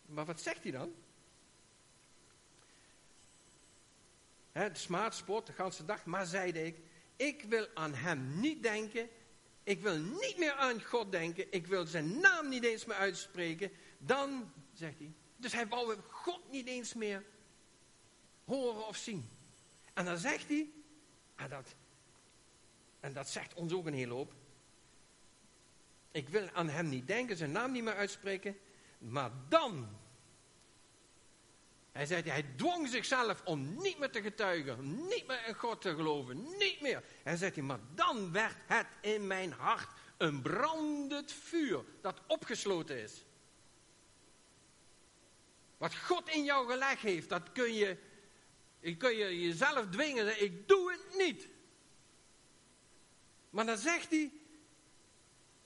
Maar 0.06 0.24
wat 0.24 0.40
zegt 0.40 0.62
hij 0.62 0.72
dan? 0.72 0.94
He, 4.52 4.72
de 4.72 4.78
smaadspot, 4.78 5.46
de 5.46 5.52
ganse 5.52 5.84
dag. 5.84 6.04
Maar 6.04 6.26
zeide 6.26 6.64
ik, 6.64 6.76
ik 7.16 7.42
wil 7.42 7.68
aan 7.74 7.94
hem 7.94 8.40
niet 8.40 8.62
denken. 8.62 9.08
Ik 9.66 9.80
wil 9.80 9.98
niet 9.98 10.34
meer 10.38 10.52
aan 10.52 10.82
God 10.82 11.12
denken. 11.12 11.52
Ik 11.52 11.66
wil 11.66 11.86
zijn 11.86 12.20
naam 12.20 12.48
niet 12.48 12.64
eens 12.64 12.84
meer 12.84 12.96
uitspreken. 12.96 13.70
Dan, 13.98 14.52
zegt 14.72 14.98
hij. 14.98 15.12
Dus 15.36 15.52
hij 15.52 15.66
wou 15.66 15.96
God 16.10 16.50
niet 16.50 16.66
eens 16.66 16.94
meer 16.94 17.24
horen 18.44 18.86
of 18.86 18.96
zien. 18.96 19.28
En 19.94 20.04
dan 20.04 20.18
zegt 20.18 20.48
hij, 20.48 20.70
en 21.34 21.48
dat, 21.48 21.74
en 23.00 23.12
dat 23.12 23.28
zegt 23.28 23.54
ons 23.54 23.72
ook 23.72 23.86
een 23.86 23.94
hele 23.94 24.12
hoop. 24.12 24.32
Ik 26.10 26.28
wil 26.28 26.50
aan 26.50 26.68
hem 26.68 26.88
niet 26.88 27.06
denken, 27.06 27.36
zijn 27.36 27.52
naam 27.52 27.72
niet 27.72 27.84
meer 27.84 27.96
uitspreken. 27.96 28.58
Maar 28.98 29.30
dan. 29.48 29.88
Hij 31.96 32.06
zei, 32.06 32.22
hij 32.22 32.42
dwong 32.56 32.88
zichzelf 32.88 33.42
om 33.44 33.82
niet 33.82 33.98
meer 33.98 34.10
te 34.10 34.22
getuigen, 34.22 35.06
niet 35.08 35.26
meer 35.26 35.46
in 35.46 35.54
God 35.54 35.80
te 35.80 35.94
geloven, 35.94 36.42
niet 36.58 36.80
meer. 36.80 37.02
Hij 37.22 37.36
zegt, 37.36 37.56
maar 37.56 37.78
dan 37.94 38.32
werd 38.32 38.56
het 38.66 38.86
in 39.00 39.26
mijn 39.26 39.52
hart 39.52 39.88
een 40.16 40.42
brandend 40.42 41.32
vuur 41.32 41.84
dat 42.00 42.20
opgesloten 42.26 43.02
is. 43.02 43.24
Wat 45.76 45.96
God 45.96 46.28
in 46.28 46.44
jou 46.44 46.70
gelegd 46.70 47.02
heeft, 47.02 47.28
dat 47.28 47.52
kun 47.52 47.74
je 47.74 47.96
kun 48.98 49.16
je 49.16 49.40
jezelf 49.40 49.86
dwingen. 49.90 50.42
Ik 50.42 50.68
doe 50.68 50.92
het 50.92 51.16
niet. 51.16 51.48
Maar 53.50 53.66
dan 53.66 53.78
zegt 53.78 54.10
hij, 54.10 54.32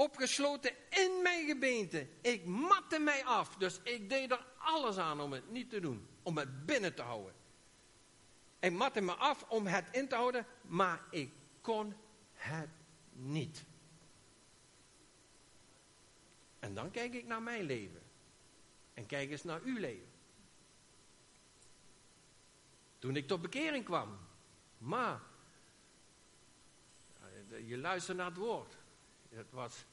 opgesloten 0.00 0.72
in 0.88 1.22
mijn 1.22 1.46
gebeente. 1.46 2.08
Ik 2.20 2.44
matte 2.44 2.98
mij 2.98 3.24
af. 3.24 3.56
Dus 3.56 3.80
ik 3.82 4.08
deed 4.08 4.30
er 4.30 4.46
alles 4.58 4.96
aan 4.96 5.20
om 5.20 5.32
het 5.32 5.50
niet 5.50 5.70
te 5.70 5.80
doen. 5.80 6.08
Om 6.22 6.38
het 6.38 6.66
binnen 6.66 6.94
te 6.94 7.02
houden. 7.02 7.34
Ik 8.58 8.72
matte 8.72 9.00
me 9.00 9.12
af 9.12 9.44
om 9.48 9.66
het 9.66 9.84
in 9.92 10.08
te 10.08 10.14
houden, 10.14 10.46
maar 10.62 11.04
ik 11.10 11.32
kon 11.60 11.94
het 12.32 12.68
niet. 13.12 13.64
En 16.58 16.74
dan 16.74 16.90
kijk 16.90 17.14
ik 17.14 17.26
naar 17.26 17.42
mijn 17.42 17.62
leven. 17.62 18.02
En 18.94 19.06
kijk 19.06 19.30
eens 19.30 19.44
naar 19.44 19.60
uw 19.62 19.78
leven. 19.78 20.08
Toen 22.98 23.16
ik 23.16 23.26
tot 23.26 23.42
bekering 23.42 23.84
kwam. 23.84 24.18
Maar, 24.78 25.20
je 27.64 27.78
luistert 27.78 28.16
naar 28.16 28.26
het 28.26 28.36
woord. 28.36 28.79
Het 29.34 29.50
was, 29.50 29.84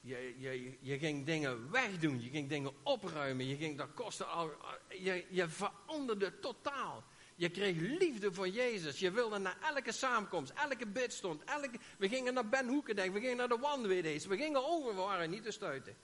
je, 0.00 0.34
je, 0.38 0.76
je 0.80 0.98
ging 0.98 1.26
dingen 1.26 1.70
wegdoen, 1.70 2.22
je 2.22 2.30
ging 2.30 2.48
dingen 2.48 2.72
opruimen, 2.82 3.46
je 3.46 3.56
ging, 3.56 3.78
dat 3.78 3.94
kostte 3.94 4.24
al, 4.24 4.50
je, 4.88 5.24
je 5.30 5.48
veranderde 5.48 6.38
totaal. 6.38 7.04
Je 7.36 7.50
kreeg 7.50 7.76
liefde 7.76 8.32
voor 8.32 8.48
Jezus. 8.48 8.98
Je 8.98 9.10
wilde 9.10 9.38
naar 9.38 9.56
elke 9.62 9.92
samenkomst, 9.92 10.52
elke 10.52 10.86
bidstond. 10.86 11.44
Elke, 11.44 11.78
we 11.98 12.08
gingen 12.08 12.34
naar 12.34 12.48
Ben 12.48 12.68
Hoekendijk, 12.68 13.12
we 13.12 13.20
gingen 13.20 13.36
naar 13.36 13.48
de 13.48 13.58
Wandwedees. 13.58 14.26
We 14.26 14.36
gingen 14.36 14.66
over, 14.66 15.28
niet 15.28 15.42
te 15.42 15.50
stuiten. 15.50 15.96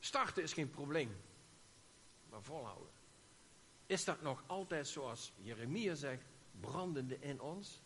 Starten 0.00 0.42
is 0.42 0.52
geen 0.52 0.70
probleem, 0.70 1.16
maar 2.30 2.42
volhouden. 2.42 2.93
Is 3.86 4.04
dat 4.04 4.22
nog 4.22 4.44
altijd 4.46 4.88
zoals 4.88 5.32
Jeremia 5.36 5.94
zegt, 5.94 6.24
brandende 6.60 7.16
in 7.20 7.40
ons? 7.40 7.82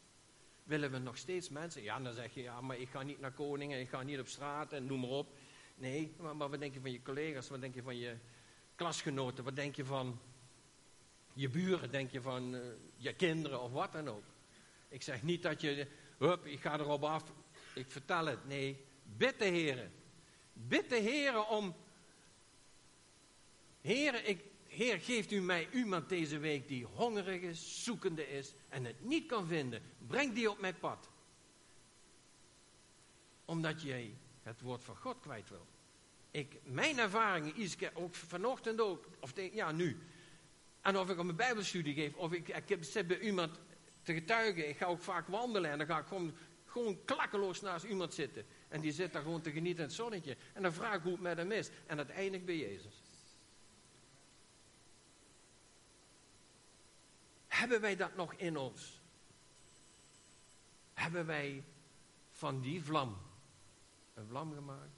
Willen 0.64 0.90
we 0.90 0.98
nog 0.98 1.16
steeds 1.16 1.48
mensen? 1.48 1.82
Ja, 1.82 2.00
dan 2.00 2.12
zeg 2.12 2.34
je, 2.34 2.42
ja, 2.42 2.60
maar 2.60 2.76
ik 2.76 2.88
ga 2.88 3.02
niet 3.02 3.20
naar 3.20 3.32
koningen, 3.32 3.80
ik 3.80 3.88
ga 3.88 4.02
niet 4.02 4.18
op 4.18 4.26
straat 4.26 4.72
en 4.72 4.86
noem 4.86 5.00
maar 5.00 5.10
op. 5.10 5.36
Nee, 5.74 6.14
maar, 6.18 6.36
wat 6.36 6.60
denk 6.60 6.74
je 6.74 6.80
van 6.80 6.92
je 6.92 7.02
collega's? 7.02 7.48
Wat 7.48 7.60
denk 7.60 7.74
je 7.74 7.82
van 7.82 7.96
je 7.96 8.16
klasgenoten? 8.74 9.44
Wat 9.44 9.56
denk 9.56 9.74
je 9.74 9.84
van 9.84 10.20
je 11.32 11.48
buren? 11.48 11.90
Denk 11.90 12.10
je 12.10 12.20
van 12.20 12.54
uh, 12.54 12.60
je 12.96 13.14
kinderen 13.14 13.62
of 13.62 13.72
wat 13.72 13.92
dan 13.92 14.08
ook? 14.08 14.24
Ik 14.88 15.02
zeg 15.02 15.22
niet 15.22 15.42
dat 15.42 15.60
je, 15.60 15.86
hup, 16.18 16.46
ik 16.46 16.60
ga 16.60 16.78
erop 16.78 17.04
af, 17.04 17.32
ik 17.74 17.90
vertel 17.90 18.26
het. 18.26 18.46
Nee, 18.46 18.84
bid 19.16 19.38
de 19.38 19.44
heren. 19.44 19.92
Bid 20.52 20.88
de 20.88 20.96
heren 20.96 21.48
om, 21.48 21.74
heren, 23.80 24.28
ik, 24.28 24.44
Heer, 24.68 25.00
geeft 25.00 25.32
u 25.32 25.40
mij 25.40 25.68
iemand 25.72 26.08
deze 26.08 26.38
week 26.38 26.68
die 26.68 26.84
hongerig 26.84 27.40
is, 27.40 27.84
zoekende 27.84 28.28
is 28.28 28.54
en 28.68 28.84
het 28.84 29.04
niet 29.04 29.26
kan 29.26 29.46
vinden. 29.46 29.82
Breng 30.06 30.34
die 30.34 30.50
op 30.50 30.60
mijn 30.60 30.78
pad. 30.78 31.08
Omdat 33.44 33.82
jij 33.82 34.14
het 34.42 34.60
woord 34.60 34.84
van 34.84 34.96
God 34.96 35.20
kwijt 35.20 35.48
wil. 35.48 35.66
Ik, 36.30 36.56
mijn 36.64 36.98
ervaringen, 36.98 37.56
Iske, 37.56 37.90
ook 37.94 38.14
vanochtend 38.14 38.80
ook, 38.80 39.06
of 39.20 39.32
ja, 39.52 39.72
nu. 39.72 39.98
En 40.80 40.98
of 40.98 41.10
ik 41.10 41.18
op 41.18 41.24
mijn 41.24 41.36
bijbelstudie 41.36 41.94
geef, 41.94 42.14
of 42.14 42.32
ik, 42.32 42.48
ik 42.48 42.84
zit 42.84 43.06
bij 43.06 43.20
iemand 43.20 43.58
te 44.02 44.14
getuigen. 44.14 44.68
Ik 44.68 44.76
ga 44.76 44.86
ook 44.86 45.02
vaak 45.02 45.28
wandelen 45.28 45.70
en 45.70 45.78
dan 45.78 45.86
ga 45.86 45.98
ik 45.98 46.06
gewoon, 46.06 46.34
gewoon 46.64 47.04
klakkeloos 47.04 47.60
naast 47.60 47.84
iemand 47.84 48.14
zitten. 48.14 48.46
En 48.68 48.80
die 48.80 48.92
zit 48.92 49.12
daar 49.12 49.22
gewoon 49.22 49.40
te 49.40 49.50
genieten 49.50 49.82
in 49.82 49.88
het 49.88 49.96
zonnetje. 49.96 50.36
En 50.52 50.62
dan 50.62 50.72
vraag 50.72 50.94
ik 50.94 51.02
hoe 51.02 51.12
het 51.12 51.20
met 51.20 51.36
hem 51.36 51.52
is. 51.52 51.70
En 51.86 51.96
dat 51.96 52.08
eindigt 52.08 52.44
bij 52.44 52.56
Jezus. 52.56 53.02
Hebben 57.58 57.80
wij 57.80 57.96
dat 57.96 58.16
nog 58.16 58.34
in 58.34 58.56
ons? 58.56 59.00
Hebben 60.94 61.26
wij 61.26 61.64
van 62.32 62.60
die 62.60 62.82
vlam 62.82 63.18
een 64.14 64.26
vlam 64.26 64.54
gemaakt? 64.54 64.96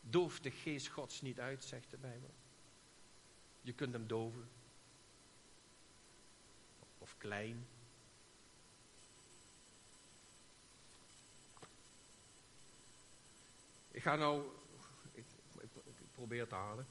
Dooft 0.00 0.42
de 0.42 0.50
geest 0.50 0.86
gods 0.86 1.20
niet 1.20 1.40
uit, 1.40 1.64
zegt 1.64 1.90
de 1.90 1.96
Bijbel. 1.96 2.34
Je 3.60 3.72
kunt 3.72 3.92
hem 3.92 4.06
doven. 4.06 4.48
Of 6.98 7.14
klein. 7.18 7.66
Ik 13.90 14.02
ga 14.02 14.16
nou, 14.16 14.44
ik, 15.12 15.24
ik, 15.60 15.70
ik 15.84 16.12
probeer 16.14 16.48
te 16.48 16.54
halen. 16.54 16.86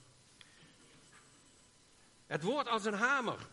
Het 2.28 2.44
woord 2.44 2.68
als 2.68 2.86
een 2.86 2.94
hamer 2.94 3.48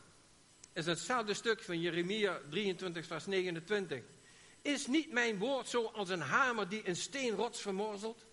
is 0.73 0.87
hetzelfde 0.87 1.35
stuk 1.35 1.63
van 1.63 1.81
Jeremia 1.81 2.41
23, 2.51 3.07
vers 3.07 3.27
29. 3.27 4.03
Is 4.63 4.87
niet 4.87 5.13
mijn 5.13 5.39
woord 5.39 5.69
zo 5.69 5.85
als 5.85 6.09
een 6.09 6.21
hamer 6.21 6.69
die 6.69 6.89
een 6.89 6.97
steenrots 6.97 7.61
vermorzelt? 7.61 8.25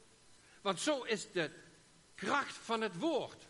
Want 0.61 0.79
zo 0.79 1.03
is 1.03 1.31
de 1.31 1.51
kracht 2.15 2.53
van 2.53 2.81
het 2.81 2.97
woord. 2.97 3.47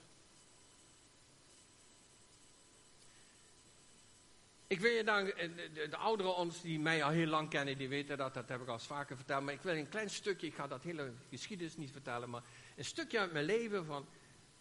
Ik 4.67 4.79
wil 4.79 4.91
je 4.91 5.03
dan, 5.03 5.31
eh, 5.31 5.49
de, 5.73 5.87
de, 5.89 5.97
ouderen 5.97 6.35
ons 6.35 6.61
die 6.61 6.79
mij 6.79 7.03
al 7.03 7.09
heel 7.09 7.27
lang 7.27 7.49
kennen, 7.49 7.77
die 7.77 7.89
weten 7.89 8.17
dat, 8.17 8.33
dat 8.33 8.49
heb 8.49 8.61
ik 8.61 8.67
al 8.67 8.73
eens 8.73 8.85
vaker 8.85 9.15
verteld. 9.15 9.43
Maar 9.43 9.53
ik 9.53 9.61
wil 9.61 9.75
een 9.75 9.89
klein 9.89 10.09
stukje, 10.09 10.47
ik 10.47 10.53
ga 10.53 10.67
dat 10.67 10.83
hele 10.83 11.11
geschiedenis 11.29 11.77
niet 11.77 11.91
vertellen, 11.91 12.29
maar 12.29 12.43
een 12.75 12.85
stukje 12.85 13.19
uit 13.19 13.31
mijn 13.31 13.45
leven 13.45 13.85
van, 13.85 14.07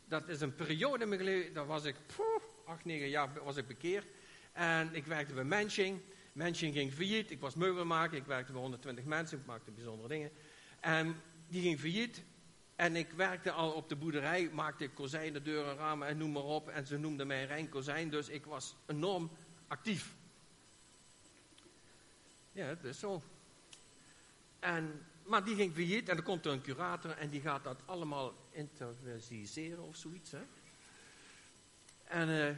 dat 0.05 0.29
is 0.29 0.41
een 0.41 0.55
periode 0.55 1.03
in 1.03 1.09
mijn 1.09 1.23
leven, 1.23 1.55
daar 1.55 1.67
was 1.67 1.85
ik, 1.85 1.95
poeh, 2.17 2.43
acht, 2.65 2.85
negen 2.85 3.09
jaar 3.09 3.45
was 3.45 3.57
ik 3.57 3.67
bekeerd. 3.67 4.07
En 4.59 4.95
ik 4.95 5.07
werkte 5.07 5.35
bij 5.35 5.45
Mensching. 5.45 6.01
Mensching 6.33 6.75
ging 6.75 6.93
failliet. 6.93 7.31
Ik 7.31 7.41
was 7.41 7.55
meubelmaker. 7.55 8.17
Ik 8.17 8.25
werkte 8.25 8.53
bij 8.53 8.61
120 8.61 9.05
mensen. 9.05 9.39
Ik 9.39 9.47
maakte 9.47 9.71
bijzondere 9.71 10.09
dingen. 10.09 10.31
En 10.81 11.17
die 11.49 11.63
ging 11.63 11.81
failliet. 11.81 12.23
En 12.77 12.97
ik 12.97 13.11
werkte 13.11 13.51
al 13.51 13.73
op 13.73 13.89
de 13.89 13.97
boerderij. 13.97 14.51
Maakte 14.53 14.89
kozijnen, 14.89 15.45
deuren, 15.45 15.77
ramen 15.77 16.09
en 16.09 16.17
noem 16.17 16.33
maar 16.33 16.43
op. 16.43 16.69
En 16.69 16.87
ze 16.87 16.99
noemden 16.99 17.27
mij 17.27 17.45
Rijn 17.45 17.69
Kozijn. 17.69 18.11
Dus 18.11 18.29
ik 18.29 18.45
was 18.45 18.75
enorm 18.87 19.31
actief. 19.69 20.15
Ja, 22.53 22.69
dat 22.69 22.85
is 22.85 22.99
zo. 22.99 23.23
En, 24.59 25.07
maar 25.25 25.45
die 25.45 25.55
ging 25.55 25.75
failliet. 25.75 26.09
En 26.09 26.17
dan 26.17 26.25
komt 26.25 26.47
er 26.47 26.53
een 26.53 26.63
curator. 26.63 27.11
En 27.11 27.29
die 27.29 27.41
gaat 27.41 27.65
dat 27.65 27.81
allemaal 27.87 28.35
interviseren 28.51 29.83
of 29.83 29.97
zoiets. 29.97 30.31
Hè? 30.31 30.43
En... 32.05 32.29
Uh, 32.29 32.51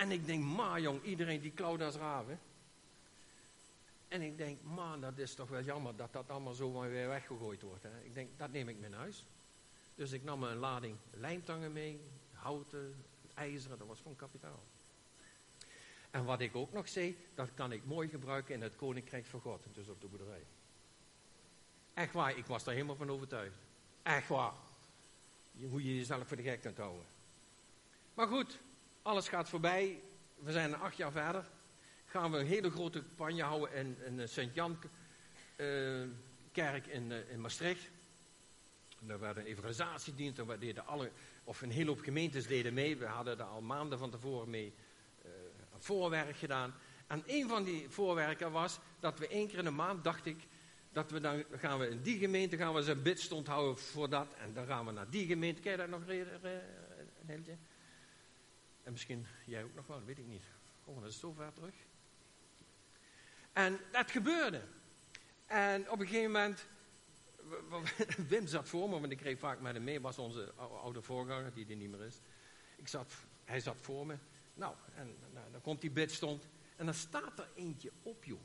en 0.00 0.10
ik 0.10 0.26
denk, 0.26 0.44
ma 0.44 0.78
jong, 0.78 1.02
iedereen 1.02 1.40
die 1.40 1.50
klauwt 1.50 1.80
als 1.80 1.94
raven. 1.94 2.40
En 4.08 4.22
ik 4.22 4.38
denk, 4.38 4.58
man, 4.62 5.00
dat 5.00 5.18
is 5.18 5.34
toch 5.34 5.48
wel 5.48 5.62
jammer 5.62 5.96
dat 5.96 6.12
dat 6.12 6.30
allemaal 6.30 6.52
zo 6.52 6.80
weer 6.80 7.08
weggegooid 7.08 7.62
wordt. 7.62 7.82
Hè? 7.82 8.00
Ik 8.02 8.14
denk, 8.14 8.28
dat 8.36 8.52
neem 8.52 8.68
ik 8.68 8.78
mee 8.78 8.90
naar 8.90 8.98
huis. 8.98 9.24
Dus 9.94 10.12
ik 10.12 10.24
nam 10.24 10.42
een 10.42 10.56
lading 10.56 10.96
lijntangen 11.10 11.72
mee, 11.72 12.00
houten, 12.32 13.04
ijzeren, 13.34 13.78
dat 13.78 13.86
was 13.86 14.00
van 14.00 14.16
kapitaal. 14.16 14.62
En 16.10 16.24
wat 16.24 16.40
ik 16.40 16.56
ook 16.56 16.72
nog 16.72 16.88
zei, 16.88 17.16
dat 17.34 17.48
kan 17.54 17.72
ik 17.72 17.84
mooi 17.84 18.08
gebruiken 18.08 18.54
in 18.54 18.62
het 18.62 18.76
Koninkrijk 18.76 19.26
van 19.26 19.40
God, 19.40 19.66
dus 19.72 19.88
op 19.88 20.00
de 20.00 20.06
boerderij. 20.06 20.44
Echt 21.94 22.12
waar, 22.12 22.36
ik 22.36 22.46
was 22.46 22.64
daar 22.64 22.74
helemaal 22.74 22.96
van 22.96 23.10
overtuigd. 23.10 23.56
Echt 24.02 24.28
waar. 24.28 24.54
Hoe 25.68 25.84
je 25.84 25.96
jezelf 25.96 26.28
voor 26.28 26.36
de 26.36 26.42
gek 26.42 26.60
kunt 26.60 26.76
houden. 26.76 27.06
Maar 28.14 28.26
goed, 28.26 28.58
alles 29.02 29.28
gaat 29.28 29.48
voorbij. 29.48 30.02
We 30.34 30.52
zijn 30.52 30.74
acht 30.74 30.96
jaar 30.96 31.12
verder. 31.12 31.44
Gaan 32.06 32.30
we 32.30 32.38
een 32.38 32.46
hele 32.46 32.70
grote 32.70 32.98
campagne 32.98 33.42
houden 33.42 33.74
in, 33.74 33.96
in 34.04 34.16
de 34.16 34.26
Sint-Jan-kerk 34.26 36.86
uh, 36.86 36.94
in, 36.94 37.10
uh, 37.10 37.30
in 37.30 37.40
Maastricht. 37.40 37.90
Daar 38.98 39.20
werd 39.20 39.36
een 39.36 39.44
evangelisatiedienst. 39.44 40.38
En 40.38 40.58
deden 40.58 40.86
alle, 40.86 41.10
of 41.44 41.62
een 41.62 41.70
hele 41.70 41.88
hoop 41.88 42.00
gemeentes 42.00 42.46
deden 42.46 42.74
mee. 42.74 42.96
We 42.96 43.06
hadden 43.06 43.38
daar 43.38 43.46
al 43.46 43.60
maanden 43.60 43.98
van 43.98 44.10
tevoren 44.10 44.50
mee 44.50 44.74
uh, 45.24 45.30
voorwerk 45.78 46.36
gedaan. 46.36 46.74
En 47.06 47.22
een 47.26 47.48
van 47.48 47.64
die 47.64 47.88
voorwerken 47.88 48.52
was 48.52 48.78
dat 49.00 49.18
we 49.18 49.28
één 49.28 49.48
keer 49.48 49.58
in 49.58 49.64
de 49.64 49.70
maand, 49.70 50.04
dacht 50.04 50.26
ik, 50.26 50.46
dat 50.92 51.10
we 51.10 51.20
dan 51.20 51.44
gaan 51.50 51.78
we 51.78 51.88
in 51.88 52.02
die 52.02 52.18
gemeente 52.18 52.56
gaan 52.56 52.74
we 52.74 52.90
een 52.90 53.02
bidstond 53.02 53.46
houden 53.46 53.78
voor 53.78 54.08
dat. 54.08 54.34
En 54.34 54.54
dan 54.54 54.66
gaan 54.66 54.86
we 54.86 54.92
naar 54.92 55.10
die 55.10 55.26
gemeente. 55.26 55.60
Ken 55.60 55.70
je 55.70 55.76
dat 55.76 55.88
nog, 55.88 56.00
een 56.06 56.26
heeltje? 57.26 57.56
En 58.82 58.92
misschien 58.92 59.26
jij 59.46 59.64
ook 59.64 59.74
nog 59.74 59.86
wel, 59.86 60.04
weet 60.04 60.18
ik 60.18 60.26
niet. 60.26 60.42
Oh, 60.84 61.00
dat 61.00 61.10
is 61.10 61.18
zo 61.18 61.32
ver 61.32 61.52
terug. 61.52 61.74
En 63.52 63.78
dat 63.92 64.10
gebeurde. 64.10 64.62
En 65.46 65.90
op 65.90 66.00
een 66.00 66.06
gegeven 66.06 66.30
moment, 66.30 66.66
Wim 68.28 68.46
zat 68.46 68.68
voor 68.68 68.88
me, 68.88 69.00
want 69.00 69.12
ik 69.12 69.18
kreeg 69.18 69.38
vaak 69.38 69.60
met 69.60 69.74
hem 69.74 69.84
mee, 69.84 70.00
was 70.00 70.18
onze 70.18 70.52
oude 70.56 71.02
voorganger, 71.02 71.54
die 71.54 71.66
er 71.68 71.76
niet 71.76 71.90
meer 71.90 72.04
is. 72.04 72.20
Ik 72.76 72.88
zat, 72.88 73.12
hij 73.44 73.60
zat 73.60 73.76
voor 73.80 74.06
me. 74.06 74.16
Nou, 74.54 74.74
en 74.94 75.16
nou, 75.32 75.50
dan 75.52 75.60
komt 75.60 75.80
die 75.80 75.90
bidstond. 75.90 76.48
En 76.76 76.84
dan 76.84 76.94
staat 76.94 77.38
er 77.38 77.48
eentje 77.54 77.90
op, 78.02 78.24
joh. 78.24 78.40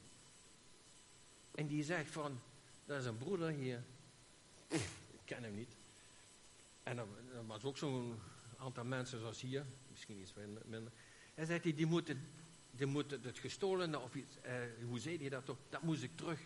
En 1.56 1.68
die 1.68 1.84
zegt 1.84 2.12
van, 2.12 2.42
dat 2.86 3.00
is 3.00 3.06
een 3.06 3.18
broeder 3.18 3.50
hier. 3.50 3.84
Ik 4.68 5.22
ken 5.26 5.44
hem 5.44 5.56
niet. 5.56 5.76
En 6.84 6.96
dan, 6.96 7.08
was 7.46 7.64
ook 7.64 7.78
zo'n 7.78 8.20
aantal 8.58 8.84
mensen 8.84 9.20
zoals 9.20 9.42
hier, 9.42 9.66
misschien 9.92 10.20
iets 10.20 10.34
minder. 10.66 10.92
Hij 11.34 11.46
zegt, 11.46 11.64
die 11.64 11.86
moeten, 11.86 12.30
die 12.72 12.86
moeten 12.86 13.22
het 13.24 13.40
gestolene, 13.40 14.00
of 14.00 14.16
eh, 14.42 14.54
hoe 14.88 15.00
zei 15.00 15.18
hij 15.18 15.30
dat 15.30 15.46
toch, 15.46 15.58
dat 15.70 15.82
moest 15.82 16.04
ik 16.04 16.12
terug, 16.16 16.40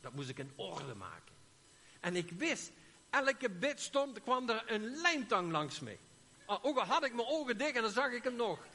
dat 0.00 0.12
moest 0.12 0.28
ik 0.28 0.38
in 0.38 0.52
orde 0.56 0.94
maken. 0.94 1.34
En 2.00 2.16
ik 2.16 2.30
wist, 2.30 2.70
elke 3.10 3.50
bit 3.50 3.80
stond, 3.80 4.22
kwam 4.22 4.48
er 4.48 4.64
een 4.66 4.84
lijntang 4.84 5.50
langs 5.50 5.80
mee. 5.80 5.98
Ook 6.46 6.78
al 6.78 6.84
had 6.84 7.04
ik 7.04 7.14
mijn 7.14 7.28
ogen 7.28 7.58
dicht 7.58 7.76
en 7.76 7.82
dan 7.82 7.90
zag 7.90 8.12
ik 8.12 8.24
hem 8.24 8.36
nog. 8.36 8.66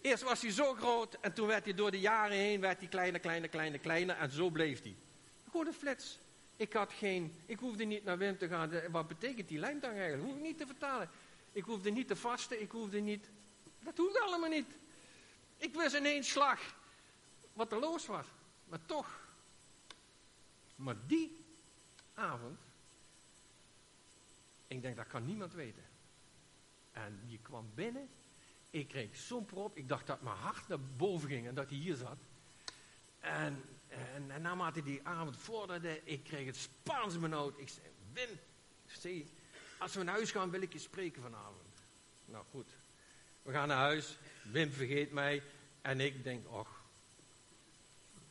Eerst 0.00 0.22
was 0.22 0.42
hij 0.42 0.50
zo 0.50 0.74
groot 0.74 1.16
en 1.20 1.32
toen 1.32 1.46
werd 1.46 1.64
hij 1.64 1.74
door 1.74 1.90
de 1.90 2.00
jaren 2.00 2.36
heen 2.36 2.60
werd 2.60 2.78
hij 2.78 2.88
kleiner, 2.88 3.20
kleiner, 3.20 3.48
kleiner, 3.48 3.78
kleiner 3.78 4.16
en 4.16 4.30
zo 4.30 4.50
bleef 4.50 4.82
hij. 4.82 4.96
Gewoon 5.50 5.66
een 5.66 5.72
flits. 5.72 6.18
Ik 6.56 6.72
had 6.72 6.92
geen, 6.92 7.34
ik 7.46 7.58
hoefde 7.58 7.84
niet 7.84 8.04
naar 8.04 8.18
Wim 8.18 8.38
te 8.38 8.48
gaan. 8.48 8.90
Wat 8.90 9.08
betekent 9.08 9.48
die 9.48 9.58
lijntang 9.58 9.96
eigenlijk? 9.96 10.28
Hoef 10.28 10.36
ik 10.36 10.42
niet 10.42 10.58
te 10.58 10.66
vertalen. 10.66 11.10
Ik 11.52 11.64
hoefde 11.64 11.90
niet 11.90 12.08
te 12.08 12.16
vasten, 12.16 12.60
ik 12.60 12.70
hoefde 12.70 13.00
niet, 13.00 13.30
dat 13.78 13.96
hoefde 13.96 14.20
allemaal 14.20 14.50
niet. 14.50 14.66
Ik 15.56 15.74
wist 15.74 15.94
in 15.94 16.04
één 16.04 16.24
slag 16.24 16.60
wat 17.52 17.72
er 17.72 17.78
los 17.78 18.06
was. 18.06 18.26
Maar 18.64 18.86
toch. 18.86 19.20
Maar 20.76 20.96
die 21.06 21.44
avond, 22.14 22.58
ik 24.66 24.82
denk 24.82 24.96
dat 24.96 25.06
kan 25.06 25.26
niemand 25.26 25.52
weten. 25.52 25.84
En 26.92 27.20
die 27.26 27.38
kwam 27.42 27.70
binnen 27.74 28.08
ik 28.78 28.88
kreeg 28.88 29.16
zo'n 29.16 29.44
prop. 29.44 29.76
Ik 29.76 29.88
dacht 29.88 30.06
dat 30.06 30.22
mijn 30.22 30.36
hart 30.36 30.68
naar 30.68 30.80
boven 30.80 31.28
ging 31.28 31.46
en 31.46 31.54
dat 31.54 31.68
hij 31.68 31.78
hier 31.78 31.96
zat. 31.96 32.18
En, 33.20 33.64
en, 33.88 34.30
en 34.30 34.42
naarmate 34.42 34.82
die 34.82 35.00
avond 35.06 35.36
vorderde, 35.36 36.00
ik 36.04 36.24
kreeg 36.24 36.46
het 36.46 36.56
Spaans 36.56 37.18
benauwd. 37.18 37.58
Ik 37.58 37.68
zei, 37.68 37.86
Wim, 38.12 38.38
zie, 38.86 39.26
als 39.78 39.94
we 39.94 40.02
naar 40.02 40.14
huis 40.14 40.30
gaan 40.30 40.50
wil 40.50 40.62
ik 40.62 40.72
je 40.72 40.78
spreken 40.78 41.22
vanavond. 41.22 41.66
Nou 42.24 42.44
goed, 42.50 42.66
we 43.42 43.52
gaan 43.52 43.68
naar 43.68 43.76
huis. 43.76 44.16
Wim 44.42 44.70
vergeet 44.70 45.12
mij. 45.12 45.42
En 45.80 46.00
ik 46.00 46.24
denk, 46.24 46.52
och, 46.52 46.80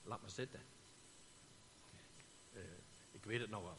laat 0.04 0.22
maar 0.22 0.30
zitten. 0.30 0.64
Uh, 2.54 2.62
ik 3.12 3.24
weet 3.24 3.40
het 3.40 3.50
nog 3.50 3.64
wel. 3.64 3.78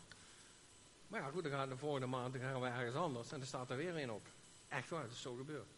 Maar 1.09 1.21
ja, 1.21 1.31
goed, 1.31 1.43
dan 1.43 1.53
gaan 1.53 1.69
de 1.69 1.77
volgende 1.77 2.07
maand 2.07 2.33
dan 2.33 2.43
gaan 2.43 2.61
we 2.61 2.67
ergens 2.67 2.97
anders. 2.97 3.33
En 3.33 3.41
er 3.41 3.47
staat 3.47 3.71
er 3.71 3.77
weer 3.77 3.97
een 3.97 4.11
op. 4.11 4.27
Echt 4.69 4.89
waar, 4.89 5.03
het 5.03 5.13
is 5.13 5.21
zo 5.21 5.35
gebeurd. 5.35 5.69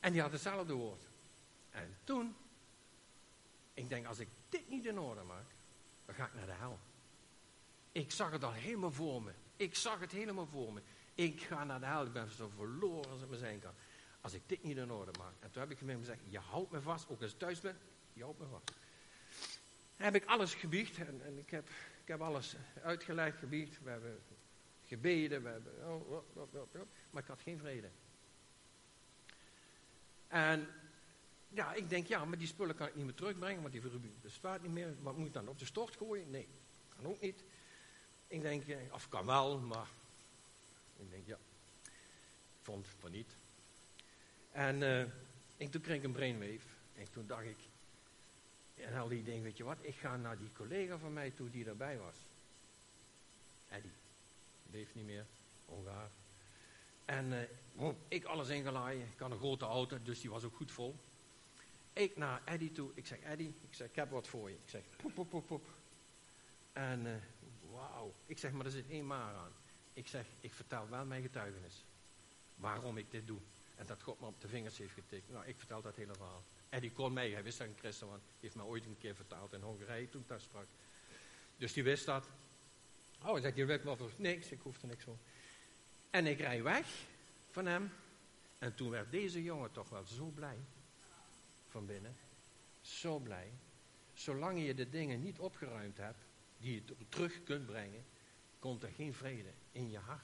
En 0.00 0.12
die 0.12 0.20
had 0.20 0.32
hetzelfde 0.32 0.72
woord. 0.72 1.02
En 1.70 1.96
toen, 2.04 2.36
ik 3.76 3.88
denk, 3.88 4.06
als 4.06 4.18
ik 4.18 4.28
dit 4.48 4.68
niet 4.68 4.84
in 4.86 4.98
orde 4.98 5.22
maak, 5.22 5.46
dan 6.04 6.14
ga 6.14 6.26
ik 6.26 6.34
naar 6.34 6.46
de 6.46 6.52
hel. 6.52 6.78
Ik 7.92 8.10
zag 8.10 8.30
het 8.30 8.44
al 8.44 8.52
helemaal 8.52 8.92
voor 8.92 9.22
me. 9.22 9.32
Ik 9.56 9.74
zag 9.74 10.00
het 10.00 10.12
helemaal 10.12 10.46
voor 10.46 10.72
me. 10.72 10.80
Ik 11.14 11.42
ga 11.42 11.64
naar 11.64 11.80
de 11.80 11.86
hel. 11.86 12.04
Ik 12.06 12.12
ben 12.12 12.30
zo 12.30 12.48
verloren 12.48 13.10
als 13.10 13.20
het 13.20 13.30
me 13.30 13.36
zijn 13.36 13.60
kan. 13.60 13.72
Als 14.20 14.32
ik 14.32 14.42
dit 14.46 14.62
niet 14.62 14.76
in 14.76 14.90
orde 14.90 15.18
maak. 15.18 15.32
En 15.40 15.50
toen 15.50 15.62
heb 15.62 15.70
ik 15.70 15.78
hem 15.78 15.98
gezegd, 15.98 16.20
je 16.28 16.38
houdt 16.38 16.70
me 16.70 16.80
vast. 16.80 17.08
Ook 17.08 17.22
als 17.22 17.32
ik 17.32 17.38
thuis 17.38 17.60
ben, 17.60 17.78
je 18.12 18.22
houdt 18.22 18.38
me 18.38 18.46
vast. 18.46 18.72
heb 19.96 20.14
ik 20.14 20.24
alles 20.24 20.54
gebiecht. 20.54 20.98
En, 20.98 21.20
en, 21.24 21.38
ik, 21.38 21.50
heb, 21.50 21.68
ik 22.02 22.08
heb 22.08 22.20
alles 22.20 22.56
uitgelegd, 22.82 23.38
gebiecht. 23.38 23.82
We 23.82 23.90
hebben 23.90 24.22
gebeden. 24.84 25.42
We 25.42 25.48
hebben, 25.48 25.72
oh, 25.88 26.10
oh, 26.10 26.54
oh, 26.54 26.72
maar 27.10 27.22
ik 27.22 27.28
had 27.28 27.40
geen 27.40 27.58
vrede. 27.58 27.90
En 30.28 30.68
ja, 31.48 31.74
ik 31.74 31.88
denk, 31.88 32.06
ja, 32.06 32.24
maar 32.24 32.38
die 32.38 32.46
spullen 32.46 32.74
kan 32.74 32.86
ik 32.86 32.94
niet 32.94 33.04
meer 33.04 33.14
terugbrengen, 33.14 33.60
want 33.62 33.72
die 33.72 33.82
bestaat 34.22 34.62
niet 34.62 34.72
meer. 34.72 34.94
Wat 35.02 35.16
moet 35.16 35.26
ik 35.26 35.32
dan 35.32 35.48
op 35.48 35.58
de 35.58 35.64
stort 35.64 35.96
gooien? 35.96 36.30
Nee, 36.30 36.48
kan 36.96 37.06
ook 37.06 37.20
niet. 37.20 37.44
Ik 38.26 38.42
denk, 38.42 38.66
eh, 38.68 38.76
of 38.92 39.08
kan 39.08 39.26
wel, 39.26 39.58
maar 39.58 39.88
ik 40.96 41.10
denk, 41.10 41.26
ja, 41.26 41.38
ik 41.84 42.62
vond 42.62 42.86
van 42.98 43.10
niet. 43.10 43.36
En, 44.52 44.80
uh, 44.80 45.00
en 45.56 45.70
toen 45.70 45.80
kreeg 45.80 45.96
ik 45.96 46.04
een 46.04 46.12
brainwave. 46.12 46.66
En 46.94 47.10
toen 47.10 47.26
dacht 47.26 47.44
ik, 47.44 47.58
en 48.74 48.94
al 48.94 49.08
die 49.08 49.22
dingen, 49.22 49.42
weet 49.42 49.56
je 49.56 49.64
wat, 49.64 49.78
ik 49.80 49.94
ga 49.94 50.16
naar 50.16 50.38
die 50.38 50.52
collega 50.52 50.98
van 50.98 51.12
mij 51.12 51.30
toe 51.30 51.50
die 51.50 51.66
erbij 51.66 51.98
was. 51.98 52.16
Eddie, 53.68 53.92
leeft 54.70 54.94
niet 54.94 55.04
meer, 55.04 55.26
ongaar. 55.64 56.10
En 57.04 57.32
uh, 57.78 57.88
ik 58.08 58.24
alles 58.24 58.48
ingelaaien. 58.48 59.08
Ik 59.12 59.18
had 59.18 59.30
een 59.30 59.38
grote 59.38 59.64
auto, 59.64 60.02
dus 60.02 60.20
die 60.20 60.30
was 60.30 60.44
ook 60.44 60.56
goed 60.56 60.72
vol. 60.72 60.96
Ik 61.96 62.16
naar 62.16 62.42
Eddie 62.44 62.72
toe. 62.72 62.90
Ik 62.94 63.06
zeg, 63.06 63.20
Eddie, 63.20 63.54
ik, 63.68 63.74
zeg, 63.74 63.88
ik 63.88 63.94
heb 63.94 64.10
wat 64.10 64.28
voor 64.28 64.50
je. 64.50 64.56
Ik 64.56 64.68
zeg, 64.68 64.82
poep, 64.96 65.14
poep, 65.14 65.30
poep, 65.30 65.46
poep. 65.46 65.66
En 66.72 67.06
uh, 67.06 67.14
wauw. 67.72 68.14
Ik 68.26 68.38
zeg, 68.38 68.52
maar 68.52 68.64
er 68.64 68.70
zit 68.70 68.88
één 68.88 69.06
maar 69.06 69.34
aan. 69.34 69.52
Ik 69.92 70.08
zeg, 70.08 70.26
ik 70.40 70.52
vertel 70.52 70.88
wel 70.88 71.04
mijn 71.04 71.22
getuigenis. 71.22 71.84
Waarom 72.54 72.96
ik 72.96 73.10
dit 73.10 73.26
doe. 73.26 73.38
En 73.76 73.86
dat 73.86 74.02
God 74.02 74.20
me 74.20 74.26
op 74.26 74.40
de 74.40 74.48
vingers 74.48 74.78
heeft 74.78 74.92
getikt. 74.92 75.30
Nou, 75.30 75.46
ik 75.46 75.58
vertel 75.58 75.82
dat 75.82 75.96
hele 75.96 76.14
verhaal. 76.14 76.44
Eddie 76.68 76.92
kon 76.92 77.12
mij, 77.12 77.30
hij 77.30 77.42
wist 77.42 77.58
dat 77.58 77.66
een 77.66 77.78
christen 77.78 78.06
was. 78.06 78.20
heeft 78.40 78.54
me 78.54 78.62
ooit 78.62 78.84
een 78.84 78.98
keer 78.98 79.14
vertaald 79.14 79.52
in 79.52 79.60
Hongarije 79.60 80.08
toen 80.08 80.20
ik 80.20 80.28
daar 80.28 80.40
sprak. 80.40 80.66
Dus 81.56 81.72
die 81.72 81.82
wist 81.82 82.06
dat. 82.06 82.28
Oh, 83.22 83.40
zegt, 83.40 83.56
je 83.56 83.64
weet 83.64 83.84
wel 83.84 83.96
voor 83.96 84.12
niks. 84.16 84.50
Ik 84.50 84.60
hoefde 84.60 84.86
niks 84.86 85.04
voor. 85.04 85.18
En 86.10 86.26
ik 86.26 86.38
rij 86.38 86.62
weg 86.62 86.86
van 87.50 87.66
hem. 87.66 87.92
En 88.58 88.74
toen 88.74 88.90
werd 88.90 89.10
deze 89.10 89.42
jongen 89.42 89.72
toch 89.72 89.88
wel 89.88 90.04
zo 90.04 90.26
blij. 90.26 90.58
Binnen. 91.84 92.16
Zo 92.80 93.18
blij. 93.18 93.52
Zolang 94.14 94.66
je 94.66 94.74
de 94.74 94.88
dingen 94.88 95.22
niet 95.22 95.38
opgeruimd 95.38 95.96
hebt. 95.96 96.24
Die 96.58 96.74
je 96.74 97.06
terug 97.08 97.42
kunt 97.42 97.66
brengen. 97.66 98.04
Komt 98.58 98.82
er 98.82 98.90
geen 98.90 99.14
vrede 99.14 99.52
in 99.72 99.90
je 99.90 99.98
hart. 99.98 100.22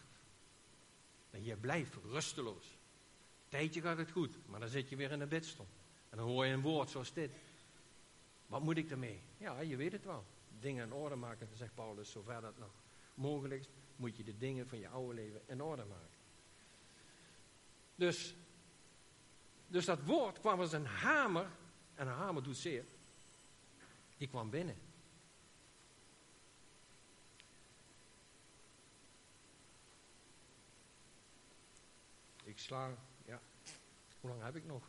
En 1.31 1.45
je 1.45 1.57
blijft 1.57 1.95
rusteloos. 1.95 2.67
Tijdje 3.49 3.81
gaat 3.81 3.99
het 3.99 4.11
goed. 4.11 4.37
Maar 4.47 4.61
dan 4.61 4.69
zit 4.69 4.89
je 4.89 4.97
weer 4.97 5.11
in 5.11 5.19
de 5.19 5.27
bidstond. 5.27 5.69
En 6.11 6.17
dan 6.17 6.27
hoor 6.27 6.47
je 6.47 6.53
een 6.53 6.61
woord 6.61 6.91
zoals 6.91 7.13
dit. 7.13 7.31
Wat 8.47 8.63
moet 8.63 8.77
ik 8.77 8.91
ermee? 8.91 9.21
Ja, 9.39 9.61
je 9.61 9.77
weet 9.77 9.93
het 9.93 10.05
wel. 10.05 10.25
Dingen 10.61 10.87
in 10.87 10.93
orde 10.93 11.17
maken, 11.17 11.49
zegt 11.57 11.75
Paulus, 11.75 12.11
zover 12.11 12.41
dat 12.41 12.59
nog 12.59 12.71
mogelijk 13.15 13.61
is 13.61 13.69
moet 14.03 14.17
je 14.17 14.25
de 14.25 14.39
dingen 14.39 14.69
van 14.69 14.79
je 14.79 14.89
oude 14.89 15.15
leven 15.15 15.41
in 15.47 15.63
orde 15.63 15.85
maken. 15.85 16.19
Dus, 17.95 18.35
dus 19.73 19.85
dat 19.85 20.03
woord 20.05 20.41
kwam 20.41 20.61
als 20.61 20.73
een 20.73 20.87
hamer, 20.87 21.47
en 21.95 22.07
een 22.07 22.13
hamer 22.15 22.43
doet 22.43 22.57
zeer, 22.57 22.85
die 24.17 24.29
kwam 24.29 24.51
binnen. 24.51 24.77
Ik 32.45 32.59
sla, 32.59 32.91
ja, 33.25 33.41
hoe 34.21 34.31
lang 34.31 34.43
heb 34.43 34.57
ik 34.57 34.65
nog? 34.65 34.83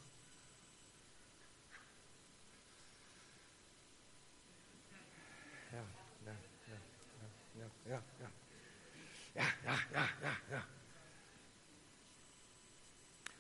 Ja, 5.71 5.85
ja, 6.23 6.35
ja, 6.65 6.77
ja, 7.55 7.69
ja, 7.85 8.03
ja 8.19 8.31
ja, 9.33 9.45
ja, 9.63 9.75
ja, 9.91 10.07
ja, 10.21 10.37
ja. 10.49 10.65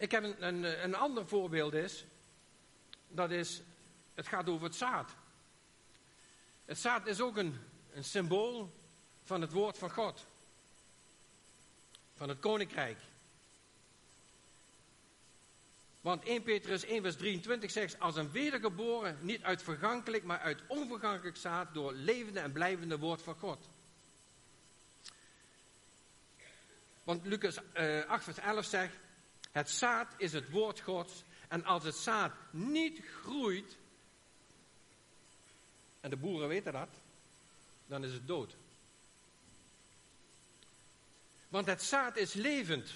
Ik 0.03 0.11
heb 0.11 0.23
een, 0.23 0.47
een, 0.47 0.83
een 0.83 0.95
ander 0.95 1.27
voorbeeld 1.27 1.73
is, 1.73 2.05
dat 3.07 3.31
is, 3.31 3.61
het 4.13 4.27
gaat 4.27 4.49
over 4.49 4.65
het 4.65 4.75
zaad. 4.75 5.11
Het 6.65 6.77
zaad 6.77 7.07
is 7.07 7.21
ook 7.21 7.37
een, 7.37 7.59
een 7.93 8.03
symbool 8.03 8.73
van 9.23 9.41
het 9.41 9.51
woord 9.51 9.77
van 9.77 9.91
God. 9.91 10.25
Van 12.15 12.29
het 12.29 12.39
koninkrijk. 12.39 12.97
Want 16.01 16.23
1 16.23 16.43
Petrus 16.43 16.83
1 16.83 17.01
vers 17.01 17.15
23 17.15 17.71
zegt, 17.71 17.99
als 17.99 18.15
een 18.15 18.31
wedergeboren, 18.31 19.17
niet 19.21 19.43
uit 19.43 19.63
vergankelijk, 19.63 20.23
maar 20.23 20.39
uit 20.39 20.61
onvergankelijk 20.67 21.37
zaad, 21.37 21.73
door 21.73 21.93
levende 21.93 22.39
en 22.39 22.51
blijvende 22.51 22.99
woord 22.99 23.21
van 23.21 23.35
God. 23.35 23.67
Want 27.03 27.25
Lucas 27.25 27.57
uh, 27.57 27.99
eh, 27.99 28.09
8 28.09 28.23
vers 28.23 28.37
11 28.37 28.65
zegt, 28.65 28.95
het 29.53 29.69
zaad 29.69 30.13
is 30.17 30.33
het 30.33 30.49
woord 30.49 30.79
Gods. 30.79 31.23
En 31.47 31.65
als 31.65 31.83
het 31.83 31.95
zaad 31.95 32.31
niet 32.51 33.01
groeit, 33.21 33.77
en 35.99 36.09
de 36.09 36.15
boeren 36.15 36.47
weten 36.47 36.73
dat, 36.73 36.89
dan 37.85 38.03
is 38.03 38.13
het 38.13 38.27
dood. 38.27 38.55
Want 41.47 41.65
het 41.65 41.83
zaad 41.83 42.17
is 42.17 42.33
levend. 42.33 42.91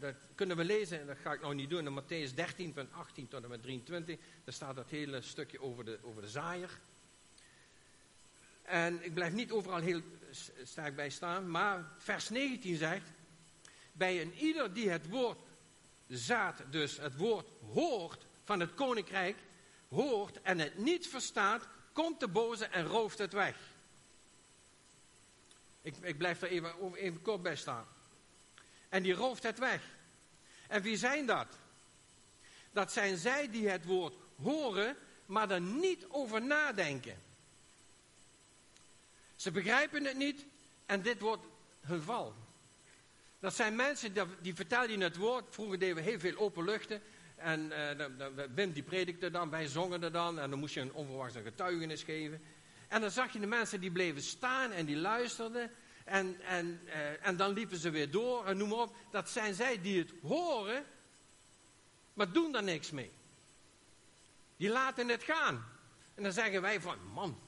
Dat 0.00 0.14
kunnen 0.34 0.56
we 0.56 0.64
lezen, 0.64 1.00
en 1.00 1.06
dat 1.06 1.18
ga 1.18 1.32
ik 1.32 1.40
nou 1.40 1.54
niet 1.54 1.70
doen, 1.70 1.86
in 1.86 2.02
Matthäus 2.02 2.34
13 2.34 2.74
van 2.74 2.92
18 2.92 3.28
tot 3.28 3.42
en 3.42 3.48
met 3.48 3.62
23. 3.62 4.18
Daar 4.44 4.54
staat 4.54 4.76
dat 4.76 4.90
hele 4.90 5.22
stukje 5.22 5.60
over 5.60 5.84
de, 5.84 5.98
over 6.02 6.22
de 6.22 6.28
zaaier. 6.28 6.78
En 8.62 9.04
ik 9.04 9.14
blijf 9.14 9.32
niet 9.32 9.50
overal 9.50 9.80
heel 9.80 10.02
sterk 10.62 10.96
bij 10.96 11.10
staan, 11.10 11.50
maar 11.50 11.92
vers 11.98 12.28
19 12.28 12.76
zegt, 12.76 13.10
bij 13.92 14.20
een 14.20 14.34
ieder 14.34 14.72
die 14.72 14.90
het 14.90 15.08
woord 15.08 15.38
zaad, 16.08 16.62
dus 16.70 16.96
het 16.96 17.16
woord 17.16 17.48
hoort 17.72 18.26
van 18.44 18.60
het 18.60 18.74
koninkrijk, 18.74 19.36
hoort 19.88 20.42
en 20.42 20.58
het 20.58 20.78
niet 20.78 21.08
verstaat, 21.08 21.68
komt 21.92 22.20
de 22.20 22.28
boze 22.28 22.64
en 22.64 22.86
rooft 22.86 23.18
het 23.18 23.32
weg. 23.32 23.56
Ik, 25.82 25.96
ik 26.00 26.18
blijf 26.18 26.42
er 26.42 26.48
even, 26.48 26.94
even 26.94 27.22
kort 27.22 27.42
bij 27.42 27.56
staan. 27.56 27.86
En 28.88 29.02
die 29.02 29.14
rooft 29.14 29.42
het 29.42 29.58
weg. 29.58 29.82
En 30.68 30.82
wie 30.82 30.96
zijn 30.96 31.26
dat? 31.26 31.46
Dat 32.72 32.92
zijn 32.92 33.16
zij 33.16 33.50
die 33.50 33.68
het 33.68 33.84
woord 33.84 34.14
horen, 34.42 34.96
maar 35.26 35.50
er 35.50 35.60
niet 35.60 36.06
over 36.08 36.42
nadenken. 36.42 37.22
Ze 39.36 39.50
begrijpen 39.50 40.04
het 40.04 40.16
niet 40.16 40.44
en 40.86 41.02
dit 41.02 41.20
wordt 41.20 41.44
hun 41.80 42.02
val. 42.02 42.34
Dat 43.40 43.54
zijn 43.54 43.76
mensen 43.76 44.12
die, 44.12 44.22
die 44.40 44.54
vertellen 44.54 44.90
je 44.90 45.04
het 45.04 45.16
woord. 45.16 45.44
Vroeger 45.50 45.78
deden 45.78 45.96
we 45.96 46.02
heel 46.02 46.18
veel 46.18 46.36
openluchten. 46.36 47.02
En 47.36 47.72
uh, 47.98 48.06
Wim 48.54 48.72
die 48.72 48.82
predikte 48.82 49.30
dan, 49.30 49.50
wij 49.50 49.66
zongen 49.66 50.02
er 50.02 50.12
dan. 50.12 50.38
En 50.38 50.50
dan 50.50 50.58
moest 50.58 50.74
je 50.74 50.80
een 50.80 50.92
onverwachte 50.92 51.42
getuigenis 51.42 52.02
geven. 52.02 52.42
En 52.88 53.00
dan 53.00 53.10
zag 53.10 53.32
je 53.32 53.40
de 53.40 53.46
mensen 53.46 53.80
die 53.80 53.90
bleven 53.90 54.22
staan 54.22 54.70
en 54.70 54.86
die 54.86 54.96
luisterden. 54.96 55.70
En, 56.04 56.40
en, 56.40 56.80
uh, 56.86 57.26
en 57.26 57.36
dan 57.36 57.52
liepen 57.52 57.76
ze 57.76 57.90
weer 57.90 58.10
door 58.10 58.46
en 58.46 58.56
noem 58.56 58.68
maar 58.68 58.78
op. 58.78 58.96
Dat 59.10 59.30
zijn 59.30 59.54
zij 59.54 59.80
die 59.80 59.98
het 59.98 60.12
horen, 60.22 60.84
maar 62.14 62.32
doen 62.32 62.52
daar 62.52 62.62
niks 62.62 62.90
mee. 62.90 63.10
Die 64.56 64.68
laten 64.68 65.08
het 65.08 65.22
gaan. 65.22 65.64
En 66.14 66.22
dan 66.22 66.32
zeggen 66.32 66.62
wij 66.62 66.80
van, 66.80 66.98
man. 67.14 67.40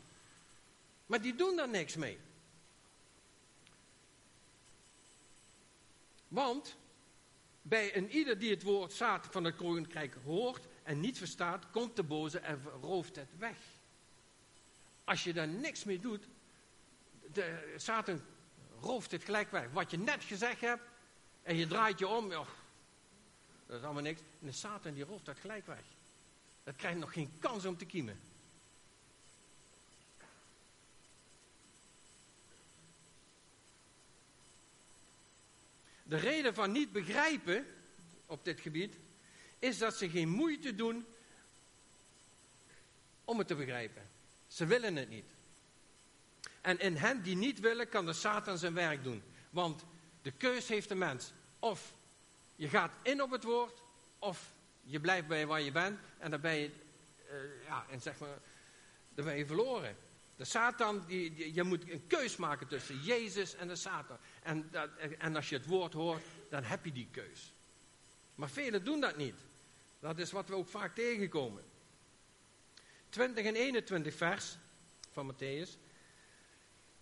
Maar 1.06 1.20
die 1.20 1.34
doen 1.34 1.56
daar 1.56 1.68
niks 1.68 1.96
mee. 1.96 2.18
Want 6.30 6.76
bij 7.62 7.96
een 7.96 8.10
ieder 8.10 8.38
die 8.38 8.50
het 8.50 8.62
woord 8.62 8.92
zaad 8.92 9.26
van 9.30 9.44
het 9.44 9.56
koninkrijk 9.56 10.16
hoort 10.24 10.66
en 10.82 11.00
niet 11.00 11.18
verstaat, 11.18 11.70
komt 11.70 11.96
de 11.96 12.02
boze 12.02 12.38
en 12.38 12.62
rooft 12.80 13.16
het 13.16 13.38
weg. 13.38 13.56
Als 15.04 15.24
je 15.24 15.32
daar 15.32 15.48
niks 15.48 15.84
mee 15.84 15.98
doet, 16.00 16.28
de, 17.32 17.74
Satan 17.76 18.20
rooft 18.80 19.10
het 19.10 19.24
gelijk 19.24 19.50
weg. 19.50 19.70
Wat 19.72 19.90
je 19.90 19.98
net 19.98 20.24
gezegd 20.24 20.60
hebt, 20.60 20.82
en 21.42 21.56
je 21.56 21.66
draait 21.66 21.98
je 21.98 22.08
om, 22.08 22.28
dat 22.28 22.46
is 23.66 23.82
allemaal 23.82 24.02
niks. 24.02 24.20
En 24.20 24.46
de 24.46 24.52
Satan 24.52 24.94
die 24.94 25.04
rooft 25.04 25.24
dat 25.24 25.38
gelijk 25.38 25.66
weg. 25.66 25.82
Dat 26.64 26.76
krijgt 26.76 26.98
nog 26.98 27.12
geen 27.12 27.32
kans 27.38 27.64
om 27.64 27.76
te 27.76 27.86
kiemen. 27.86 28.20
De 36.10 36.16
reden 36.16 36.54
van 36.54 36.72
niet 36.72 36.92
begrijpen 36.92 37.66
op 38.26 38.44
dit 38.44 38.60
gebied 38.60 38.94
is 39.58 39.78
dat 39.78 39.96
ze 39.96 40.10
geen 40.10 40.28
moeite 40.28 40.74
doen 40.74 41.06
om 43.24 43.38
het 43.38 43.46
te 43.46 43.54
begrijpen. 43.54 44.02
Ze 44.46 44.66
willen 44.66 44.96
het 44.96 45.08
niet. 45.08 45.30
En 46.60 46.78
in 46.78 46.96
hen 46.96 47.22
die 47.22 47.36
niet 47.36 47.60
willen, 47.60 47.88
kan 47.88 48.06
de 48.06 48.12
Satan 48.12 48.58
zijn 48.58 48.74
werk 48.74 49.04
doen. 49.04 49.22
Want 49.50 49.84
de 50.22 50.30
keus 50.30 50.68
heeft 50.68 50.88
de 50.88 50.94
mens. 50.94 51.32
Of 51.58 51.92
je 52.56 52.68
gaat 52.68 52.92
in 53.02 53.22
op 53.22 53.30
het 53.30 53.44
woord, 53.44 53.82
of 54.18 54.52
je 54.82 55.00
blijft 55.00 55.26
bij 55.26 55.46
waar 55.46 55.60
je 55.60 55.72
bent. 55.72 56.00
En 56.18 56.30
dan 56.30 56.40
ben 56.40 56.54
je, 56.54 56.70
uh, 57.30 57.64
ja, 57.66 57.86
en 57.90 58.00
zeg 58.00 58.18
maar, 58.18 58.38
dan 59.14 59.24
ben 59.24 59.36
je 59.36 59.46
verloren. 59.46 59.96
De 60.40 60.46
Satan, 60.46 61.04
die, 61.06 61.54
je 61.54 61.62
moet 61.62 61.90
een 61.90 62.06
keus 62.06 62.36
maken 62.36 62.66
tussen 62.66 63.00
Jezus 63.00 63.54
en 63.54 63.68
de 63.68 63.76
Satan. 63.76 64.16
En, 64.42 64.68
dat, 64.70 64.90
en 65.18 65.36
als 65.36 65.48
je 65.48 65.56
het 65.56 65.66
woord 65.66 65.92
hoort, 65.92 66.22
dan 66.48 66.62
heb 66.62 66.84
je 66.84 66.92
die 66.92 67.08
keus. 67.10 67.52
Maar 68.34 68.50
velen 68.50 68.84
doen 68.84 69.00
dat 69.00 69.16
niet. 69.16 69.34
Dat 69.98 70.18
is 70.18 70.30
wat 70.30 70.48
we 70.48 70.54
ook 70.54 70.68
vaak 70.68 70.94
tegenkomen. 70.94 71.64
20 73.08 73.44
en 73.44 73.54
21 73.54 74.14
vers 74.14 74.56
van 75.10 75.34
Matthäus. 75.34 75.78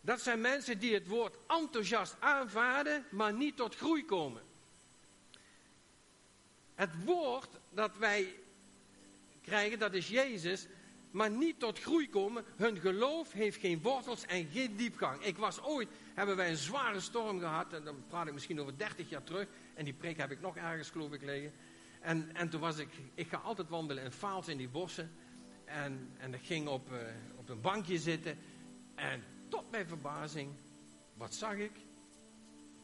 Dat 0.01 0.20
zijn 0.20 0.40
mensen 0.40 0.79
die 0.79 0.94
het 0.94 1.07
woord 1.07 1.37
enthousiast 1.46 2.16
aanvaarden, 2.18 3.07
maar 3.11 3.33
niet 3.33 3.57
tot 3.57 3.77
groei 3.77 4.05
komen. 4.05 4.42
Het 6.74 7.05
woord 7.05 7.59
dat 7.70 7.96
wij 7.96 8.35
krijgen, 9.42 9.79
dat 9.79 9.94
is 9.94 10.09
Jezus, 10.09 10.66
maar 11.11 11.31
niet 11.31 11.59
tot 11.59 11.81
groei 11.81 12.09
komen. 12.09 12.44
Hun 12.57 12.77
geloof 12.77 13.33
heeft 13.33 13.61
geen 13.61 13.83
wortels 13.83 14.27
en 14.27 14.49
geen 14.53 14.77
diepgang. 14.77 15.23
Ik 15.23 15.37
was 15.37 15.62
ooit, 15.62 15.88
hebben 16.14 16.37
wij 16.37 16.51
een 16.51 16.57
zware 16.57 17.01
storm 17.01 17.38
gehad, 17.38 17.73
en 17.73 17.85
dan 17.85 18.05
praat 18.09 18.27
ik 18.27 18.33
misschien 18.33 18.61
over 18.61 18.79
30 18.79 19.09
jaar 19.09 19.25
terug, 19.25 19.47
en 19.75 19.85
die 19.85 19.94
preek 19.94 20.16
heb 20.16 20.31
ik 20.31 20.40
nog 20.40 20.57
ergens 20.57 20.90
geloof 20.90 21.12
ik 21.12 21.23
liggen. 21.23 21.53
En, 22.01 22.35
en 22.35 22.49
toen 22.49 22.61
was 22.61 22.79
ik, 22.79 22.88
ik 23.14 23.29
ga 23.29 23.37
altijd 23.37 23.68
wandelen 23.68 24.05
in 24.05 24.12
Vaals 24.12 24.49
in 24.49 24.57
die 24.57 24.68
bossen. 24.68 25.11
En, 25.64 26.11
en 26.18 26.35
ik 26.35 26.44
ging 26.44 26.68
op, 26.68 26.92
uh, 26.92 26.99
op 27.37 27.49
een 27.49 27.61
bankje 27.61 27.99
zitten. 27.99 28.38
En 28.94 29.25
tot 29.49 29.71
mijn 29.71 29.87
verbazing, 29.87 30.53
wat 31.14 31.35
zag 31.35 31.55
ik? 31.55 31.73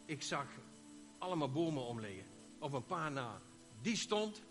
Ik 0.05 0.23
zag 0.23 0.47
allemaal 1.19 1.51
bomen 1.51 1.83
omliggen. 1.83 2.25
Op 2.59 2.73
een 2.73 2.85
paar 2.85 3.13
na. 3.13 3.41
Die 3.83 3.97
stond, 3.97 4.43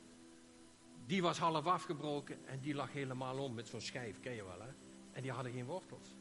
die 1.05 1.21
was 1.21 1.37
half 1.37 1.65
afgebroken 1.65 2.47
en 2.47 2.59
die 2.59 2.73
lag 2.73 2.91
helemaal 2.91 3.37
om 3.37 3.53
met 3.53 3.67
zo'n 3.67 3.81
schijf, 3.81 4.19
ken 4.19 4.33
je 4.35 4.43
wel 4.43 4.61
hè? 4.61 4.71
En 5.11 5.21
die 5.21 5.31
hadden 5.31 5.51
geen 5.51 5.65
wortels. 5.65 6.15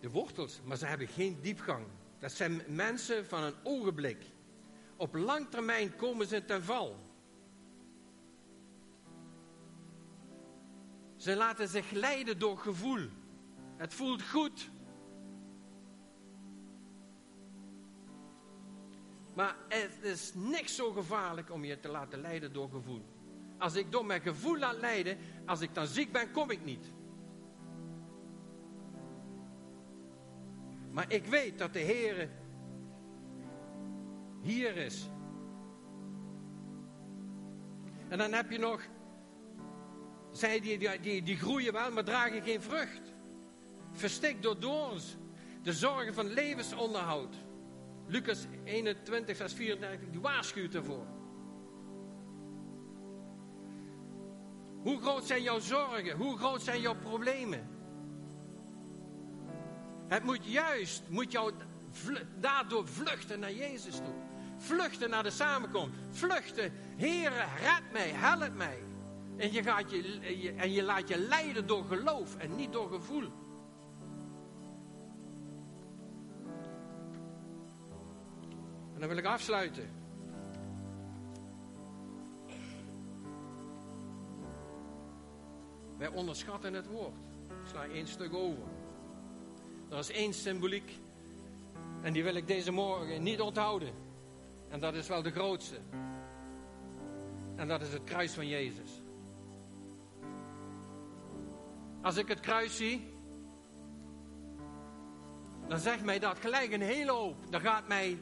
De 0.00 0.10
wortels, 0.10 0.60
maar 0.64 0.76
ze 0.76 0.86
hebben 0.86 1.08
geen 1.08 1.40
diepgang. 1.40 1.86
Dat 2.18 2.32
zijn 2.32 2.62
mensen 2.66 3.26
van 3.26 3.42
een 3.42 3.54
ogenblik. 3.62 4.24
Op 4.96 5.14
lang 5.14 5.50
termijn 5.50 5.96
komen 5.96 6.26
ze 6.26 6.44
ten 6.44 6.62
val. 6.62 6.96
Ze 11.16 11.36
laten 11.36 11.68
zich 11.68 11.90
leiden 11.90 12.38
door 12.38 12.58
gevoel. 12.58 13.08
Het 13.76 13.94
voelt 13.94 14.22
goed. 14.22 14.70
Maar 19.38 19.56
het 19.68 19.98
is 20.02 20.32
niks 20.34 20.74
zo 20.74 20.92
gevaarlijk 20.92 21.50
om 21.50 21.64
je 21.64 21.80
te 21.80 21.88
laten 21.88 22.20
leiden 22.20 22.52
door 22.52 22.68
gevoel. 22.70 23.02
Als 23.58 23.74
ik 23.74 23.92
door 23.92 24.06
mijn 24.06 24.20
gevoel 24.20 24.58
laat 24.58 24.76
leiden, 24.80 25.18
als 25.46 25.60
ik 25.60 25.74
dan 25.74 25.86
ziek 25.86 26.12
ben, 26.12 26.32
kom 26.32 26.50
ik 26.50 26.64
niet. 26.64 26.92
Maar 30.90 31.12
ik 31.12 31.24
weet 31.24 31.58
dat 31.58 31.72
de 31.72 31.78
Heer 31.78 32.30
hier 34.42 34.76
is. 34.76 35.08
En 38.08 38.18
dan 38.18 38.32
heb 38.32 38.50
je 38.50 38.58
nog, 38.58 38.82
zij 40.32 40.60
die, 40.60 40.78
die, 40.78 41.00
die, 41.00 41.22
die 41.22 41.36
groeien 41.36 41.72
wel, 41.72 41.90
maar 41.90 42.04
dragen 42.04 42.42
geen 42.42 42.62
vrucht. 42.62 43.12
Verstikt 43.92 44.42
door 44.42 44.60
doorns. 44.60 45.16
De 45.62 45.72
zorgen 45.72 46.14
van 46.14 46.26
levensonderhoud. 46.26 47.47
Lucas 48.08 48.46
21, 48.64 49.36
vers 49.36 49.52
34, 49.52 50.10
die 50.10 50.20
waarschuwt 50.20 50.74
ervoor. 50.74 51.06
Hoe 54.82 55.00
groot 55.00 55.24
zijn 55.24 55.42
jouw 55.42 55.58
zorgen? 55.58 56.16
Hoe 56.16 56.38
groot 56.38 56.62
zijn 56.62 56.80
jouw 56.80 56.94
problemen? 56.94 57.68
Het 60.06 60.24
moet 60.24 60.44
juist, 60.44 61.02
moet 61.08 61.32
jou 61.32 61.52
daardoor 62.40 62.88
vluchten 62.88 63.40
naar 63.40 63.52
Jezus 63.52 63.96
toe. 63.96 64.14
Vluchten 64.56 65.10
naar 65.10 65.22
de 65.22 65.30
samenkomst. 65.30 65.94
Vluchten, 66.10 66.72
Heere, 66.96 67.44
red 67.60 67.92
mij, 67.92 68.10
help 68.10 68.54
mij. 68.54 68.78
En 69.36 69.52
je, 69.52 69.62
gaat 69.62 69.90
je, 69.90 70.54
en 70.56 70.72
je 70.72 70.82
laat 70.82 71.08
je 71.08 71.18
leiden 71.18 71.66
door 71.66 71.84
geloof 71.84 72.36
en 72.36 72.56
niet 72.56 72.72
door 72.72 72.88
gevoel. 72.88 73.32
En 78.98 79.04
dan 79.04 79.14
wil 79.14 79.24
ik 79.24 79.30
afsluiten. 79.30 79.88
Wij 85.96 86.08
onderschatten 86.08 86.74
het 86.74 86.86
woord. 86.86 87.14
Ik 87.48 87.68
sla 87.70 87.84
één 87.84 88.06
stuk 88.06 88.34
over. 88.34 88.62
Er 89.90 89.98
is 89.98 90.10
één 90.10 90.34
symboliek. 90.34 90.98
En 92.02 92.12
die 92.12 92.22
wil 92.22 92.34
ik 92.34 92.46
deze 92.46 92.70
morgen 92.70 93.22
niet 93.22 93.40
onthouden. 93.40 93.92
En 94.68 94.80
dat 94.80 94.94
is 94.94 95.08
wel 95.08 95.22
de 95.22 95.30
grootste. 95.30 95.76
En 97.56 97.68
dat 97.68 97.82
is 97.82 97.92
het 97.92 98.04
kruis 98.04 98.32
van 98.32 98.46
Jezus. 98.46 98.90
Als 102.02 102.16
ik 102.16 102.28
het 102.28 102.40
kruis 102.40 102.76
zie, 102.76 103.12
dan 105.68 105.78
zegt 105.78 106.04
mij 106.04 106.18
dat 106.18 106.38
gelijk 106.38 106.72
een 106.72 106.82
hele 106.82 107.12
hoop. 107.12 107.36
Dan 107.50 107.60
gaat 107.60 107.88
mij 107.88 108.18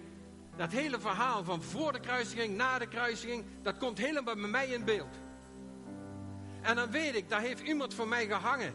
dat 0.56 0.72
hele 0.72 1.00
verhaal 1.00 1.44
van 1.44 1.62
voor 1.62 1.92
de 1.92 2.00
kruisiging, 2.00 2.56
na 2.56 2.78
de 2.78 2.88
kruisiging, 2.88 3.44
dat 3.62 3.76
komt 3.76 3.98
helemaal 3.98 4.34
bij 4.34 4.48
mij 4.50 4.68
in 4.68 4.84
beeld. 4.84 5.16
En 6.62 6.76
dan 6.76 6.90
weet 6.90 7.14
ik, 7.14 7.28
daar 7.28 7.40
heeft 7.40 7.60
iemand 7.60 7.94
voor 7.94 8.08
mij 8.08 8.26
gehangen. 8.26 8.74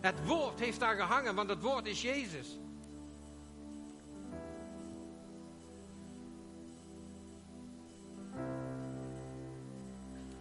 Het 0.00 0.26
woord 0.26 0.60
heeft 0.60 0.80
daar 0.80 0.96
gehangen, 0.96 1.34
want 1.34 1.48
het 1.48 1.62
woord 1.62 1.86
is 1.86 2.02
Jezus. 2.02 2.58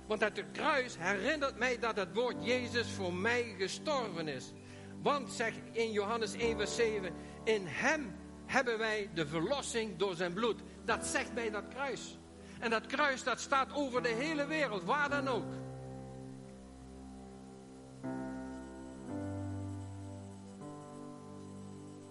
Want 0.08 0.22
het 0.22 0.44
kruis 0.52 0.98
herinnert 0.98 1.58
mij 1.58 1.80
dat 1.80 1.96
het 1.96 2.14
woord 2.14 2.46
Jezus 2.46 2.92
voor 2.92 3.14
mij 3.14 3.56
gestorven 3.58 4.28
is. 4.28 4.54
Want, 5.02 5.32
zegt 5.32 5.60
in 5.72 5.92
Johannes 5.92 6.34
1 6.34 6.58
vers 6.58 6.76
7, 6.76 7.14
in 7.44 7.64
hem 7.66 8.16
hebben 8.46 8.78
wij 8.78 9.10
de 9.14 9.28
verlossing 9.28 9.98
door 9.98 10.16
zijn 10.16 10.34
bloed. 10.34 10.62
Dat 10.86 11.06
zegt 11.06 11.34
mij 11.34 11.50
dat 11.50 11.68
kruis. 11.68 12.18
En 12.60 12.70
dat 12.70 12.86
kruis 12.86 13.24
dat 13.24 13.40
staat 13.40 13.74
over 13.74 14.04
de 14.04 14.10
hele 14.10 14.46
wereld, 14.46 14.84
waar 14.84 15.10
dan 15.10 15.28
ook. 15.28 15.46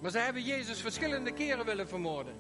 Maar 0.01 0.11
ze 0.11 0.19
hebben 0.19 0.43
Jezus 0.43 0.81
verschillende 0.81 1.33
keren 1.33 1.65
willen 1.65 1.89
vermoorden. 1.89 2.35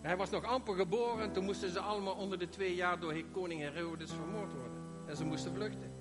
Hij 0.00 0.16
was 0.16 0.30
nog 0.30 0.44
amper 0.44 0.74
geboren, 0.74 1.32
toen 1.32 1.44
moesten 1.44 1.70
ze 1.70 1.80
allemaal 1.80 2.14
onder 2.14 2.38
de 2.38 2.48
twee 2.48 2.74
jaar 2.74 3.00
door 3.00 3.22
koning 3.32 3.60
Herodes 3.60 4.10
vermoord 4.10 4.52
worden. 4.52 4.78
En 5.06 5.16
ze 5.16 5.24
moesten 5.24 5.54
vluchten. 5.54 5.92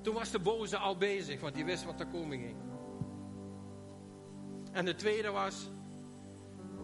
Toen 0.00 0.14
was 0.14 0.30
de 0.30 0.38
boze 0.38 0.76
al 0.76 0.96
bezig, 0.96 1.40
want 1.40 1.54
die 1.54 1.64
wist 1.64 1.84
wat 1.84 2.00
er 2.00 2.06
komen 2.06 2.38
ging. 2.38 2.56
En 4.72 4.84
de 4.84 4.94
tweede 4.94 5.30
was 5.30 5.70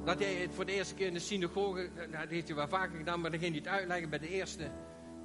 dat 0.07 0.19
hij 0.19 0.35
het 0.35 0.55
voor 0.55 0.67
de 0.67 0.73
eerste 0.73 0.95
keer 0.95 1.07
in 1.07 1.13
de 1.13 1.19
synagoge, 1.19 1.81
eh, 1.81 2.21
dat 2.21 2.29
heeft 2.29 2.47
hij 2.47 2.57
wel 2.57 2.69
vaker 2.69 2.97
gedaan, 2.97 3.21
maar 3.21 3.31
dan 3.31 3.41
ging 3.41 3.53
hij 3.53 3.63
het 3.65 3.73
uitleggen 3.73 4.11
bij 4.11 4.19
de 4.19 4.29
eerste. 4.29 4.71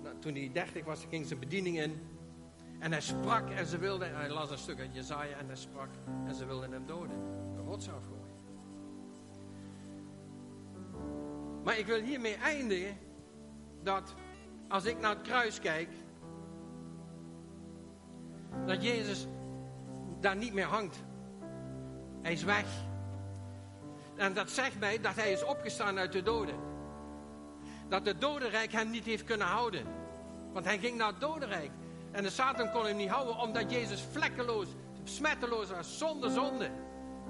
Nou, 0.04 0.15
toen 0.20 0.34
hij 0.34 0.50
dertig 0.54 0.86
was, 0.86 1.06
ging 1.10 1.26
zijn 1.26 1.39
bediening 1.39 1.80
in. 1.80 2.02
En 2.80 2.91
hij 2.91 3.02
sprak 3.02 3.50
en 3.50 3.65
ze 3.65 3.78
wilden, 3.78 4.15
hij 4.15 4.30
las 4.30 4.52
een 4.52 4.58
stuk 4.58 4.80
uit 4.80 4.94
Jezaja 4.94 5.38
en 5.38 5.48
hij 5.48 5.56
sprak 5.56 5.89
en 6.28 6.36
ze 6.36 6.46
wilden 6.46 6.72
hem 6.72 6.86
doden. 6.86 7.17
De 7.56 7.62
rots 7.62 7.89
afgooien. 7.89 8.22
Maar 11.63 11.78
ik 11.78 11.86
wil 11.86 12.02
hiermee 12.02 12.36
eindigen 12.36 12.98
dat 13.84 14.15
als 14.67 14.86
ik 14.86 15.00
naar 15.00 15.10
het 15.10 15.22
kruis 15.22 15.60
kijk, 15.60 15.89
dat 18.65 18.84
Jezus 18.84 19.28
daar 20.20 20.36
niet 20.36 20.54
meer 20.54 20.65
hangt. 20.65 21.04
Hij 22.22 22.32
is 22.32 22.44
weg. 22.44 22.89
En 24.22 24.34
dat 24.34 24.52
zegt 24.52 24.80
mij 24.80 25.00
dat 25.00 25.16
hij 25.16 25.32
is 25.32 25.44
opgestaan 25.44 25.98
uit 25.98 26.12
de 26.12 26.24
doden. 26.24 26.56
Dat 27.90 28.06
het 28.06 28.22
dodenrijk 28.22 28.72
hem 28.72 28.90
niet 28.90 29.06
heeft 29.06 29.24
kunnen 29.24 29.48
houden. 29.48 29.86
Want 30.54 30.66
hij 30.66 30.78
ging 30.78 30.98
naar 30.98 31.08
het 31.08 31.20
dodenrijk. 31.20 31.72
En 32.12 32.24
de 32.24 32.30
Satan 32.30 32.72
kon 32.72 32.86
hem 32.86 32.96
niet 32.96 33.10
houden 33.10 33.38
omdat 33.38 33.72
Jezus 33.72 34.06
vlekkeloos, 34.12 34.68
smetteloos 35.04 35.70
was, 35.70 35.98
zonder 35.98 36.32
zonde. 36.32 36.72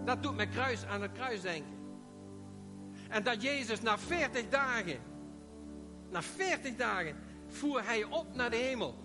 Dat 0.05 0.23
doet 0.23 0.35
me 0.35 0.47
kruis 0.47 0.85
aan 0.85 1.01
het 1.01 1.11
kruis 1.11 1.41
denken. 1.41 1.77
En 3.09 3.23
dat 3.23 3.41
Jezus 3.41 3.81
na 3.81 3.97
40 3.97 4.49
dagen, 4.49 4.99
na 6.09 6.21
40 6.21 6.75
dagen, 6.75 7.15
voer 7.47 7.85
hij 7.85 8.03
op 8.03 8.35
naar 8.35 8.49
de 8.49 8.55
hemel. 8.55 8.95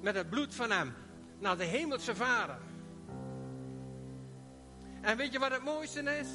Met 0.00 0.14
het 0.14 0.30
bloed 0.30 0.54
van 0.54 0.70
hem. 0.70 0.94
Naar 1.38 1.56
de 1.56 1.64
hemelse 1.64 2.14
vader. 2.14 2.58
En 5.00 5.16
weet 5.16 5.32
je 5.32 5.38
wat 5.38 5.50
het 5.50 5.64
mooiste 5.64 6.02
is? 6.02 6.28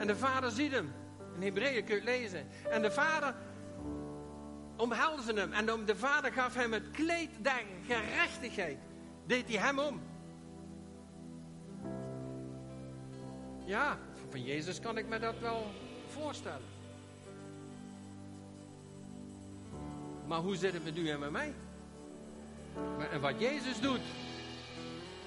En 0.00 0.06
de 0.06 0.16
vader 0.16 0.50
ziet 0.50 0.72
hem. 0.72 0.92
In 1.34 1.42
Hebreeën 1.42 1.84
kun 1.84 1.94
je 1.94 2.00
het 2.00 2.08
lezen. 2.08 2.48
En 2.70 2.82
de 2.82 2.90
vader 2.90 3.34
omhelsde 4.76 5.40
hem. 5.40 5.52
En 5.52 5.66
de 5.86 5.96
vader 5.96 6.32
gaf 6.32 6.54
hem 6.54 6.72
het 6.72 6.90
kleed 6.90 7.30
der 7.38 7.62
gerechtigheid. 7.86 8.78
Deed 9.26 9.48
hij 9.48 9.58
hem 9.58 9.78
om. 9.78 10.00
Ja, 13.64 13.98
van 14.30 14.44
Jezus 14.44 14.80
kan 14.80 14.98
ik 14.98 15.08
me 15.08 15.18
dat 15.18 15.38
wel 15.38 15.66
voorstellen. 16.06 16.68
Maar 20.26 20.40
hoe 20.40 20.56
zit 20.56 20.72
het 20.72 20.84
met 20.84 20.96
u 20.96 21.08
en 21.08 21.18
met 21.18 21.30
mij? 21.30 21.54
En 23.12 23.20
wat 23.20 23.40
Jezus 23.40 23.80
doet, 23.80 24.00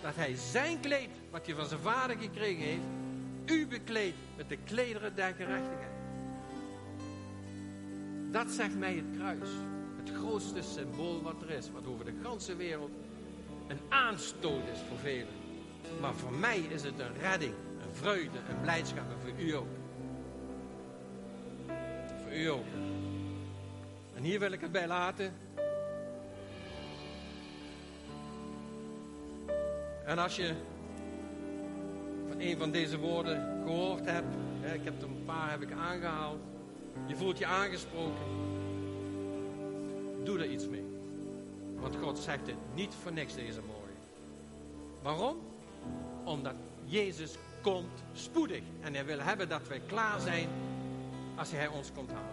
dat 0.02 0.16
hij 0.16 0.36
zijn 0.36 0.80
kleed, 0.80 1.10
wat 1.32 1.46
hij 1.46 1.56
van 1.56 1.66
zijn 1.66 1.80
vader 1.80 2.18
gekregen 2.18 2.64
heeft, 2.64 3.03
u 3.46 3.68
bekleedt 3.68 4.18
met 4.38 4.50
de 4.50 4.58
klederen 4.58 5.16
der 5.16 5.34
gerechtigheid. 5.34 5.92
Dat 8.32 8.52
zegt 8.52 8.78
mij 8.78 8.94
het 8.94 9.18
kruis. 9.18 9.50
Het 9.98 10.10
grootste 10.16 10.62
symbool 10.62 11.22
wat 11.22 11.42
er 11.42 11.50
is, 11.50 11.72
wat 11.72 11.88
over 11.88 12.06
de 12.06 12.14
ganse 12.24 12.56
wereld 12.56 12.92
een 13.68 13.80
aanstoot 13.90 14.68
is 14.74 14.80
voor 14.88 14.98
velen. 14.98 15.34
Maar 16.02 16.14
voor 16.14 16.34
mij 16.34 16.60
is 16.60 16.84
het 16.84 17.00
een 17.00 17.20
redding, 17.20 17.54
een 17.82 17.96
vreugde, 17.96 18.38
een 18.50 18.62
blijdschap 18.62 19.12
en 19.12 19.20
voor 19.20 19.46
u 19.46 19.52
ook. 19.52 19.68
Voor 22.24 22.34
u 22.34 22.46
ook. 22.46 22.66
En 24.16 24.24
hier 24.24 24.40
wil 24.40 24.52
ik 24.52 24.62
het 24.62 24.72
bij 24.72 24.88
laten. 24.88 25.34
En 30.06 30.18
als 30.18 30.36
je 30.36 30.54
een 32.38 32.58
van 32.58 32.72
deze 32.72 32.98
woorden 32.98 33.62
gehoord 33.64 34.06
hebt, 34.06 34.36
ik 34.74 34.84
heb 34.84 35.02
er 35.02 35.08
een 35.08 35.24
paar 35.26 35.52
heb 35.52 35.62
ik 35.62 35.72
aangehaald, 35.72 36.40
je 37.06 37.16
voelt 37.16 37.38
je 37.38 37.46
aangesproken, 37.46 38.26
doe 40.24 40.40
er 40.40 40.50
iets 40.50 40.68
mee. 40.68 40.86
Want 41.80 41.96
God 41.96 42.20
zegt 42.20 42.48
het 42.48 42.56
niet 42.74 42.94
voor 43.02 43.14
niks 43.14 43.36
deze 43.36 43.62
morgen. 43.62 43.96
Waarom? 45.02 45.38
Omdat 46.24 46.56
Jezus 46.86 47.36
komt 47.62 48.04
spoedig. 48.14 48.62
En 48.82 48.94
hij 48.94 49.06
wil 49.06 49.20
hebben 49.20 49.50
dat 49.50 49.68
wij 49.68 49.82
klaar 49.88 50.20
zijn 50.20 50.48
als 51.36 51.52
hij 51.52 51.68
ons 51.68 51.92
komt 51.96 52.12
halen. 52.12 52.33